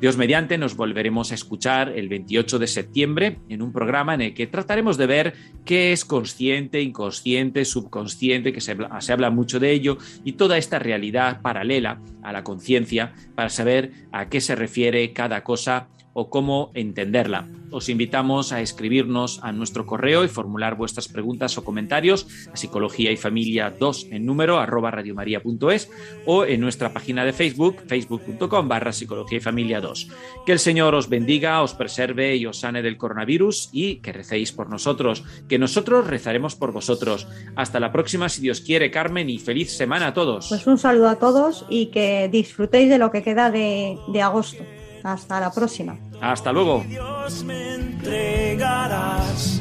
[0.00, 4.34] Dios mediante nos volveremos a escuchar el 28 de septiembre en un programa en el
[4.34, 5.34] que trataremos de ver
[5.66, 10.78] qué es consciente, inconsciente, subconsciente, que se se habla mucho de ello, y toda esta
[10.78, 16.70] realidad paralela a la conciencia para saber a qué se refiere cada cosa o cómo
[16.74, 17.46] entenderla.
[17.70, 23.12] Os invitamos a escribirnos a nuestro correo y formular vuestras preguntas o comentarios a psicología
[23.12, 25.88] y familia 2 en número arroba radiomaria.es
[26.26, 30.08] o en nuestra página de Facebook, facebook.com barra psicología y familia 2.
[30.44, 34.50] Que el Señor os bendiga, os preserve y os sane del coronavirus y que recéis
[34.52, 37.28] por nosotros, que nosotros rezaremos por vosotros.
[37.54, 40.48] Hasta la próxima, si Dios quiere, Carmen, y feliz semana a todos.
[40.48, 44.64] Pues un saludo a todos y que disfrutéis de lo que queda de, de agosto.
[45.02, 45.96] Hasta la próxima.
[46.20, 46.84] Hasta luego.
[46.88, 49.60] Dios me entregarás.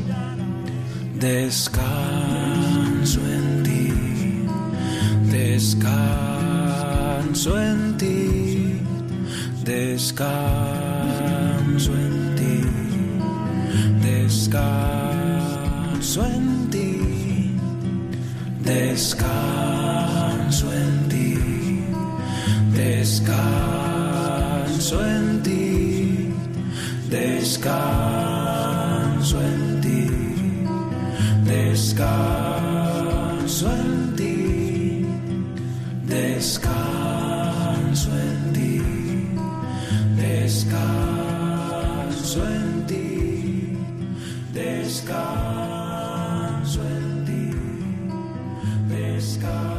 [1.16, 3.94] Descanso en ti.
[5.32, 5.90] Descanso
[7.60, 8.80] en ti.
[9.64, 10.30] Descanso
[11.94, 12.62] en ti.
[14.02, 17.56] Descanso en ti.
[18.64, 21.38] Descanso en ti.
[24.80, 26.32] Descanso en ti.
[27.10, 27.82] Descanso
[29.42, 30.08] en ti.
[31.44, 32.08] Descanso
[33.74, 35.06] en ti.
[36.08, 38.82] Descanso en ti.
[40.16, 40.80] Descanso
[42.48, 43.76] en ti.
[44.54, 45.20] Descanso
[46.88, 47.52] en ti.
[48.88, 49.79] Descanso